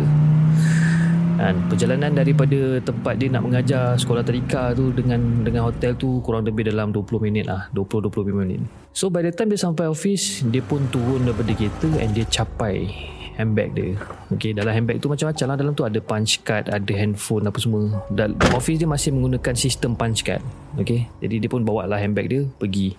Dan 1.40 1.56
perjalanan 1.72 2.12
daripada 2.12 2.84
tempat 2.84 3.16
dia 3.16 3.32
nak 3.32 3.48
mengajar 3.48 3.96
sekolah 3.96 4.20
tadika 4.20 4.76
tu 4.76 4.92
dengan 4.92 5.40
dengan 5.40 5.72
hotel 5.72 5.96
tu 5.96 6.20
kurang 6.20 6.44
lebih 6.44 6.68
dalam 6.68 6.92
20 6.92 7.16
minit 7.16 7.48
lah. 7.48 7.72
20-25 7.72 8.36
minit 8.36 8.60
so 8.90 9.08
by 9.08 9.24
the 9.24 9.32
time 9.32 9.48
dia 9.50 9.60
sampai 9.60 9.86
office 9.88 10.42
dia 10.46 10.62
pun 10.64 10.86
turun 10.90 11.26
daripada 11.26 11.52
kereta 11.54 11.88
and 11.98 12.14
dia 12.14 12.26
capai 12.28 12.90
handbag 13.40 13.72
dia. 13.72 13.96
Okay 14.36 14.52
dalam 14.52 14.76
handbag 14.76 15.00
tu 15.00 15.08
macam-macam 15.08 15.46
lah. 15.48 15.56
Dalam 15.56 15.72
tu 15.72 15.84
ada 15.88 15.96
punch 16.04 16.44
card 16.44 16.68
Ada 16.68 16.92
handphone 16.92 17.48
apa 17.48 17.56
semua. 17.56 18.04
Dan 18.12 18.36
office 18.52 18.76
dia 18.76 18.84
masih 18.84 19.16
menggunakan 19.16 19.56
sistem 19.56 19.96
punch 19.96 20.20
card. 20.28 20.44
Okay 20.76 21.08
Jadi 21.24 21.40
dia 21.40 21.48
pun 21.48 21.64
bawa 21.64 21.88
lah 21.88 21.96
handbag 21.96 22.28
dia 22.28 22.44
Pergi 22.60 22.94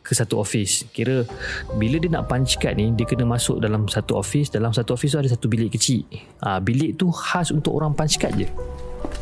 Ke 0.00 0.14
satu 0.14 0.38
office. 0.38 0.86
Kira 0.94 1.26
Bila 1.74 1.98
dia 1.98 2.08
nak 2.08 2.30
punch 2.30 2.56
card 2.62 2.78
ni 2.78 2.94
Dia 2.94 3.04
kena 3.04 3.26
masuk 3.26 3.58
dalam 3.58 3.90
satu 3.90 4.14
office. 4.14 4.54
Dalam 4.54 4.70
satu 4.70 4.94
office 4.94 5.18
tu 5.18 5.20
ada 5.20 5.28
satu 5.28 5.50
bilik 5.50 5.74
kecil. 5.74 6.06
Ha, 6.46 6.62
Bilik 6.62 6.94
tu 6.94 7.10
khas 7.10 7.50
untuk 7.50 7.74
orang 7.74 7.92
punch 7.92 8.16
card 8.22 8.38
je. 8.38 8.48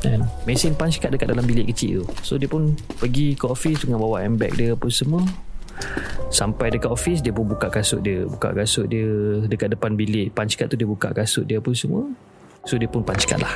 And 0.04 0.28
mesin 0.44 0.76
punch 0.76 1.00
card 1.00 1.16
dekat 1.16 1.32
dalam 1.32 1.48
bilik 1.48 1.72
kecil 1.72 2.04
tu. 2.04 2.04
So 2.20 2.32
dia 2.37 2.46
pun 2.46 2.76
pergi 3.00 3.34
ke 3.34 3.48
office 3.48 3.88
dengan 3.88 4.04
bawa 4.04 4.20
handbag 4.22 4.54
dia 4.54 4.76
apa 4.76 4.87
semua 4.92 5.25
Sampai 6.28 6.68
dekat 6.68 6.92
office 6.92 7.25
Dia 7.25 7.32
pun 7.32 7.49
buka 7.49 7.73
kasut 7.73 8.04
dia. 8.04 8.25
Buka 8.28 8.52
kasut 8.52 8.87
dia 8.90 9.08
Dekat 9.49 9.75
depan 9.75 9.97
bilik. 9.97 10.32
Punch 10.37 10.56
card 10.58 10.68
tu 10.73 10.76
dia 10.76 10.88
buka 10.88 11.12
kasut 11.12 11.44
dia 11.49 11.58
apa 11.58 11.70
semua. 11.73 12.04
So 12.68 12.76
dia 12.76 12.88
pun 12.90 13.04
punch 13.04 13.25
card 13.25 13.42
lah. 13.42 13.54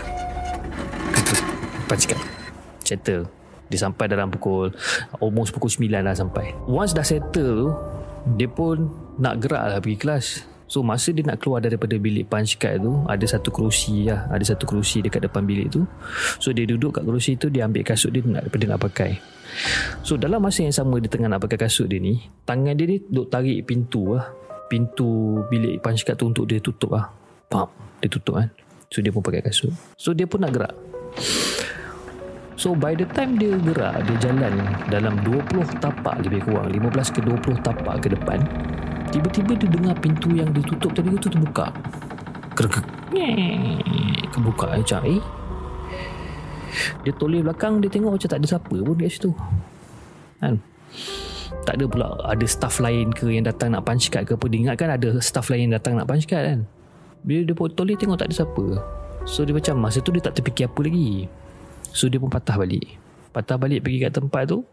Punch 1.91 2.05
card. 2.09 2.23
Settle. 2.83 3.29
Dia 3.69 3.79
sampai 3.89 4.05
dalam 4.09 4.29
pukul 4.29 4.73
Almost 5.21 5.57
pukul 5.57 5.73
9 5.73 5.89
lah 6.05 6.13
sampai. 6.13 6.53
Once 6.69 6.93
dah 6.93 7.05
settle 7.05 7.33
tu 7.33 7.69
Dia 8.37 8.49
pun 8.49 8.93
Nak 9.17 9.41
gerak 9.41 9.65
lah 9.65 9.79
pergi 9.81 9.97
kelas 9.97 10.52
So 10.73 10.81
masa 10.81 11.13
dia 11.13 11.21
nak 11.21 11.45
keluar 11.45 11.61
daripada 11.61 12.01
bilik 12.01 12.33
punch 12.33 12.57
card 12.57 12.81
tu 12.81 13.05
Ada 13.05 13.37
satu 13.37 13.53
kerusi 13.53 14.09
lah. 14.09 14.25
Ada 14.33 14.57
satu 14.57 14.65
kerusi 14.65 15.05
dekat 15.05 15.29
depan 15.29 15.45
bilik 15.45 15.69
tu. 15.69 15.85
So 16.41 16.57
dia 16.57 16.65
duduk 16.65 16.97
kat 16.97 17.05
kerusi 17.05 17.37
tu 17.37 17.53
Dia 17.53 17.69
ambil 17.69 17.85
kasut 17.85 18.09
dia 18.09 18.25
nak, 18.25 18.49
Daripada 18.49 18.65
nak 18.73 18.81
pakai. 18.81 19.21
So 20.01 20.17
dalam 20.17 20.41
masa 20.41 20.65
yang 20.65 20.73
sama 20.73 20.97
Dia 20.97 21.13
tengah 21.13 21.29
nak 21.29 21.45
pakai 21.45 21.69
kasut 21.69 21.93
dia 21.93 22.01
ni 22.01 22.25
Tangan 22.49 22.73
dia 22.73 22.89
ni 22.89 23.05
Duk 23.05 23.29
tarik 23.29 23.69
pintu 23.69 24.17
lah. 24.17 24.33
Pintu 24.73 25.45
bilik 25.53 25.85
punch 25.85 26.09
card 26.09 26.17
tu 26.17 26.33
Untuk 26.33 26.49
dia 26.49 26.57
tutup 26.57 26.97
lah. 26.97 27.05
Pam 27.53 27.69
Dia 28.01 28.09
tutup 28.09 28.41
kan. 28.41 28.49
So 28.89 29.05
dia 29.05 29.13
pun 29.13 29.21
pakai 29.21 29.45
kasut. 29.45 29.77
So 30.01 30.17
dia 30.17 30.25
pun 30.25 30.41
nak 30.41 30.57
gerak. 30.57 30.73
So 32.57 32.73
by 32.73 32.97
the 32.97 33.05
time 33.13 33.37
dia 33.37 33.61
gerak 33.61 34.09
Dia 34.09 34.33
jalan 34.33 34.57
dalam 34.89 35.21
20 35.21 35.85
tapak 35.85 36.25
lebih 36.25 36.49
kurang 36.49 36.73
15 36.73 37.13
ke 37.13 37.21
20 37.21 37.61
tapak 37.61 37.95
ke 38.01 38.09
depan 38.17 38.41
Tiba-tiba 39.13 39.53
dia 39.61 39.69
dengar 39.69 39.95
pintu 40.01 40.33
yang 40.33 40.49
ditutup 40.57 40.89
tadi 40.97 41.13
tu 41.21 41.29
terbuka. 41.29 41.69
Kerek. 42.57 42.81
Kebuka 44.33 44.73
macam 44.73 45.01
eh. 45.05 45.21
Dia 47.05 47.13
toleh 47.21 47.45
belakang 47.45 47.85
dia 47.85 47.93
tengok 47.93 48.17
macam 48.17 48.29
tak 48.33 48.41
ada 48.41 48.47
siapa 48.49 48.73
pun 48.73 48.97
kat 48.97 49.13
situ. 49.13 49.31
Kan? 50.41 50.57
Tak 51.69 51.77
ada 51.77 51.85
pula 51.85 52.07
ada 52.25 52.47
staff 52.49 52.81
lain 52.81 53.13
ke 53.13 53.29
yang 53.29 53.45
datang 53.45 53.77
nak 53.77 53.85
punch 53.85 54.09
card 54.09 54.25
ke 54.25 54.33
apa. 54.33 54.47
Dia 54.49 54.59
ingat 54.65 54.77
kan 54.81 54.89
ada 54.89 55.21
staff 55.21 55.53
lain 55.53 55.69
yang 55.69 55.77
datang 55.77 56.01
nak 56.01 56.09
punch 56.09 56.25
card 56.25 56.45
kan. 56.49 56.61
Bila 57.21 57.45
dia 57.45 57.55
toleh 57.55 57.95
tengok 58.01 58.17
tak 58.17 58.33
ada 58.33 58.35
siapa. 58.41 58.65
So 59.29 59.45
dia 59.45 59.53
macam 59.53 59.77
masa 59.77 60.01
tu 60.01 60.11
dia 60.11 60.25
tak 60.25 60.41
terfikir 60.41 60.73
apa 60.73 60.81
lagi. 60.81 61.29
So 61.93 62.09
dia 62.09 62.17
pun 62.17 62.33
patah 62.33 62.57
balik. 62.57 62.97
Patah 63.37 63.61
balik 63.61 63.85
pergi 63.85 64.09
kat 64.09 64.13
tempat 64.17 64.49
tu 64.49 64.65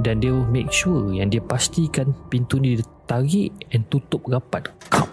dan 0.00 0.22
dia 0.22 0.32
make 0.48 0.70
sure 0.70 1.10
yang 1.10 1.28
dia 1.28 1.42
pastikan 1.42 2.14
pintu 2.30 2.62
ni 2.62 2.78
tarik 3.10 3.50
and 3.74 3.82
tutup 3.90 4.22
rapat. 4.30 4.70
Kap. 4.86 5.10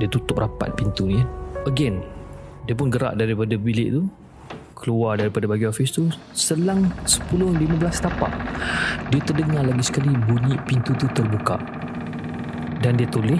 dia 0.00 0.08
tutup 0.08 0.40
rapat 0.40 0.72
pintu 0.72 1.04
ni 1.12 1.20
again 1.68 2.00
dia 2.64 2.72
pun 2.72 2.88
gerak 2.88 3.20
daripada 3.20 3.52
bilik 3.60 3.92
tu 3.92 4.08
keluar 4.82 5.20
daripada 5.20 5.44
bagi 5.44 5.68
office 5.68 5.94
tu 5.94 6.10
selang 6.34 6.90
10-15 7.06 7.78
tapak. 8.02 8.32
Dia 9.14 9.20
terdengar 9.22 9.62
lagi 9.62 9.84
sekali 9.86 10.10
bunyi 10.10 10.58
pintu 10.66 10.90
tu 10.98 11.06
terbuka. 11.14 11.54
Dan 12.82 12.98
dia 12.98 13.06
tulis 13.06 13.38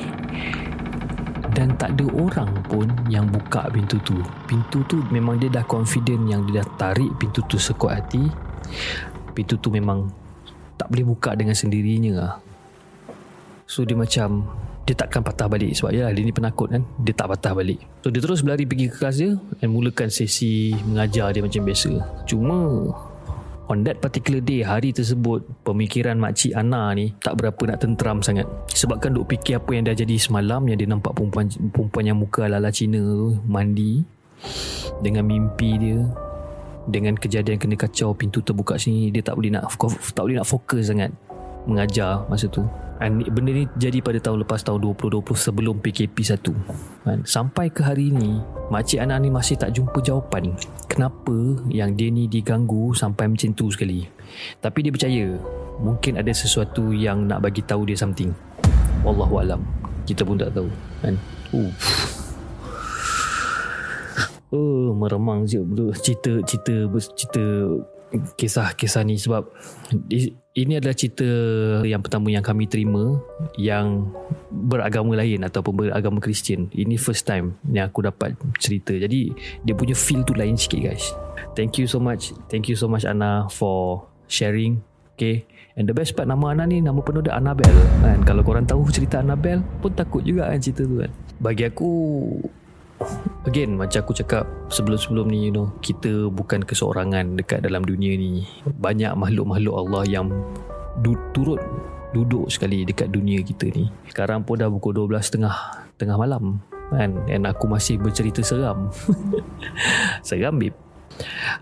dan 1.58 1.74
tak 1.74 1.98
ada 1.98 2.06
orang 2.14 2.62
pun 2.70 2.86
yang 3.10 3.26
buka 3.26 3.66
pintu 3.74 3.98
tu. 4.06 4.22
Pintu 4.46 4.86
tu 4.86 5.02
memang 5.10 5.34
dia 5.34 5.50
dah 5.50 5.66
confident 5.66 6.30
yang 6.30 6.46
dia 6.46 6.62
dah 6.62 6.68
tarik 6.78 7.10
pintu 7.18 7.42
tu 7.50 7.58
sekuat 7.58 8.06
hati. 8.06 8.22
Pintu 9.34 9.58
tu 9.58 9.74
memang 9.74 10.06
tak 10.78 10.86
boleh 10.94 11.10
buka 11.10 11.34
dengan 11.34 11.58
sendirinya 11.58 12.12
lah. 12.14 12.51
So 13.72 13.88
dia 13.88 13.96
macam 13.96 14.44
dia 14.84 14.92
takkan 14.92 15.24
patah 15.24 15.48
balik 15.48 15.72
sebab 15.72 15.96
ya 15.96 16.12
dia 16.12 16.20
ni 16.20 16.28
penakut 16.28 16.68
kan. 16.68 16.84
Dia 17.00 17.16
tak 17.16 17.32
patah 17.32 17.56
balik. 17.56 17.80
So 18.04 18.12
dia 18.12 18.20
terus 18.20 18.44
berlari 18.44 18.68
pergi 18.68 18.92
ke 18.92 19.00
kelas 19.00 19.16
dia 19.16 19.32
dan 19.32 19.72
mulakan 19.72 20.12
sesi 20.12 20.76
mengajar 20.84 21.32
dia 21.32 21.40
macam 21.40 21.64
biasa. 21.64 21.90
Cuma 22.28 22.58
on 23.72 23.80
that 23.88 24.04
particular 24.04 24.44
day 24.44 24.60
hari 24.60 24.92
tersebut 24.92 25.40
pemikiran 25.64 26.20
makcik 26.20 26.52
Ana 26.52 26.92
ni 26.92 27.16
tak 27.24 27.40
berapa 27.40 27.72
nak 27.72 27.80
tenteram 27.80 28.20
sangat. 28.20 28.44
Sebabkan 28.76 29.16
duk 29.16 29.24
fikir 29.32 29.56
apa 29.56 29.72
yang 29.72 29.88
dah 29.88 29.96
jadi 29.96 30.20
semalam 30.20 30.68
yang 30.68 30.76
dia 30.76 30.84
nampak 30.92 31.16
perempuan 31.16 31.48
perempuan 31.72 32.04
yang 32.04 32.20
muka 32.20 32.44
ala-ala 32.44 32.68
Cina 32.68 33.00
mandi 33.48 34.04
dengan 35.00 35.24
mimpi 35.24 35.80
dia 35.80 36.04
dengan 36.84 37.14
kejadian 37.16 37.56
kena 37.56 37.78
kacau 37.78 38.12
pintu 38.12 38.44
terbuka 38.44 38.76
sini 38.76 39.08
dia 39.08 39.22
tak 39.24 39.38
boleh 39.38 39.54
nak 39.54 39.70
tak 40.12 40.22
boleh 40.28 40.36
nak 40.42 40.48
fokus 40.50 40.90
sangat 40.90 41.14
mengajar 41.66 42.26
masa 42.26 42.48
tu. 42.48 42.66
And 43.02 43.18
benda 43.34 43.50
ni 43.50 43.66
jadi 43.74 43.98
pada 43.98 44.22
tahun 44.22 44.46
lepas 44.46 44.62
tahun 44.62 44.86
2020 44.94 45.34
sebelum 45.34 45.82
PKP 45.82 46.22
1 46.22 46.38
kan? 47.02 47.18
sampai 47.26 47.66
ke 47.66 47.82
hari 47.82 48.14
ni 48.14 48.38
makcik 48.70 49.02
anak 49.02 49.26
ni 49.26 49.26
masih 49.26 49.58
tak 49.58 49.74
jumpa 49.74 49.98
jawapan 49.98 50.54
kenapa 50.86 51.34
yang 51.66 51.98
dia 51.98 52.14
ni 52.14 52.30
diganggu 52.30 52.94
sampai 52.94 53.26
macam 53.26 53.50
tu 53.58 53.74
sekali. 53.74 54.06
Tapi 54.62 54.78
dia 54.86 54.94
percaya 54.94 55.24
mungkin 55.82 56.14
ada 56.14 56.30
sesuatu 56.30 56.94
yang 56.94 57.26
nak 57.26 57.42
bagi 57.42 57.66
tahu 57.66 57.90
dia 57.90 57.98
something. 57.98 58.30
Wallahualam 59.02 59.66
kita 60.06 60.22
pun 60.22 60.38
tak 60.38 60.54
tahu. 60.54 60.70
Kan 61.02 61.18
Uff. 61.50 61.74
Oh, 64.52 64.92
meremang 64.92 65.48
je 65.48 65.64
betul. 65.64 65.96
Cerita 65.96 66.32
cerita 66.44 66.84
cerita 67.16 67.44
kisah-kisah 68.36 69.00
ni 69.00 69.16
sebab 69.16 69.48
ini 70.52 70.76
adalah 70.76 70.92
cerita 70.92 71.24
yang 71.80 72.04
pertama 72.04 72.28
yang 72.28 72.44
kami 72.44 72.68
terima 72.68 73.16
yang 73.56 74.12
beragama 74.52 75.16
lain 75.16 75.40
ataupun 75.48 75.72
beragama 75.88 76.20
Kristian. 76.20 76.68
Ini 76.76 77.00
first 77.00 77.24
time 77.24 77.56
yang 77.72 77.88
aku 77.88 78.04
dapat 78.04 78.36
cerita. 78.60 78.92
Jadi 78.92 79.32
dia 79.64 79.72
punya 79.72 79.96
feel 79.96 80.20
tu 80.28 80.36
lain 80.36 80.60
sikit 80.60 80.92
guys. 80.92 81.16
Thank 81.56 81.80
you 81.80 81.88
so 81.88 81.96
much. 81.96 82.36
Thank 82.52 82.68
you 82.68 82.76
so 82.76 82.84
much 82.84 83.08
Ana 83.08 83.48
for 83.48 84.04
sharing. 84.28 84.84
Okay. 85.16 85.48
And 85.72 85.88
the 85.88 85.96
best 85.96 86.12
part 86.12 86.28
nama 86.28 86.52
Ana 86.52 86.68
ni 86.68 86.84
nama 86.84 87.00
penuh 87.00 87.24
dia 87.24 87.32
Annabelle 87.32 87.80
kan. 88.04 88.20
Kalau 88.28 88.44
korang 88.44 88.68
tahu 88.68 88.92
cerita 88.92 89.24
Annabelle 89.24 89.64
pun 89.80 89.96
takut 89.96 90.20
juga 90.20 90.52
kan 90.52 90.60
cerita 90.60 90.84
tu 90.84 91.00
kan. 91.00 91.08
Bagi 91.40 91.64
aku 91.64 91.90
again 93.46 93.78
macam 93.78 94.02
aku 94.02 94.12
cakap 94.16 94.44
sebelum-sebelum 94.72 95.30
ni 95.30 95.48
you 95.48 95.52
know 95.54 95.70
kita 95.84 96.28
bukan 96.32 96.62
keseorangan 96.64 97.38
dekat 97.38 97.62
dalam 97.62 97.86
dunia 97.86 98.14
ni. 98.16 98.46
Banyak 98.66 99.14
makhluk-makhluk 99.14 99.74
Allah 99.86 100.02
yang 100.08 100.26
du- 101.00 101.20
turut 101.36 101.62
duduk 102.12 102.50
sekali 102.52 102.84
dekat 102.84 103.08
dunia 103.08 103.40
kita 103.40 103.70
ni. 103.72 103.88
Sekarang 104.10 104.44
pun 104.44 104.60
dah 104.60 104.68
pukul 104.68 105.08
12.30 105.08 105.46
tengah 105.96 106.16
malam 106.18 106.60
kan? 106.92 107.16
And 107.28 107.48
aku 107.48 107.64
masih 107.70 107.96
bercerita 107.96 108.44
seram. 108.44 108.92
Seram 110.26 110.60
babe 110.60 110.76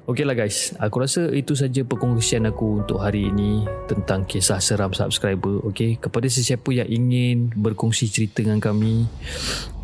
Okey 0.08 0.26
lah 0.26 0.34
guys, 0.34 0.74
aku 0.78 1.02
rasa 1.02 1.30
itu 1.30 1.54
saja 1.54 1.82
perkongsian 1.86 2.46
aku 2.48 2.82
untuk 2.82 2.98
hari 3.02 3.30
ini 3.30 3.66
tentang 3.86 4.26
kisah 4.26 4.58
seram 4.58 4.90
subscriber. 4.94 5.62
Okey, 5.70 5.98
kepada 5.98 6.26
sesiapa 6.26 6.66
yang 6.70 6.88
ingin 6.88 7.50
berkongsi 7.54 8.10
cerita 8.10 8.42
dengan 8.42 8.58
kami, 8.62 9.06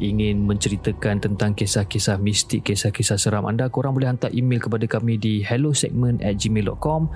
ingin 0.00 0.44
menceritakan 0.46 1.22
tentang 1.22 1.55
kisah-kisah 1.55 2.18
mistik, 2.20 2.66
kisah-kisah 2.66 3.18
seram 3.18 3.46
anda, 3.46 3.70
korang 3.70 3.94
boleh 3.94 4.11
hantar 4.11 4.31
email 4.35 4.61
kepada 4.62 4.85
kami 4.87 5.18
di 5.18 5.42
hellosegment 5.42 6.22
at 6.22 6.38
gmail.com 6.38 7.09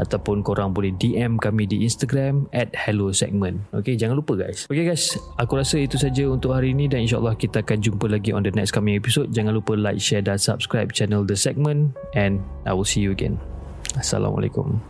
ataupun 0.00 0.44
korang 0.44 0.72
boleh 0.72 0.94
DM 0.96 1.40
kami 1.40 1.66
di 1.66 1.84
Instagram 1.84 2.46
at 2.54 2.72
hellosegment. 2.74 3.64
Okey, 3.74 3.96
jangan 3.96 4.18
lupa 4.18 4.38
guys. 4.38 4.68
Okey 4.70 4.86
guys, 4.86 5.18
aku 5.36 5.58
rasa 5.58 5.80
itu 5.82 5.98
saja 5.98 6.24
untuk 6.30 6.54
hari 6.54 6.72
ini 6.72 6.88
dan 6.88 7.04
insyaAllah 7.04 7.34
kita 7.34 7.64
akan 7.66 7.82
jumpa 7.82 8.06
lagi 8.08 8.30
on 8.30 8.44
the 8.46 8.52
next 8.54 8.72
coming 8.72 8.94
episode. 8.94 9.30
Jangan 9.34 9.52
lupa 9.56 9.74
like, 9.74 10.00
share 10.00 10.22
dan 10.22 10.38
subscribe 10.38 10.94
channel 10.94 11.26
The 11.26 11.36
Segment 11.36 11.97
and 12.14 12.42
I 12.66 12.72
will 12.74 12.86
see 12.86 13.00
you 13.00 13.10
again. 13.10 13.38
Assalamualaikum. 13.96 14.80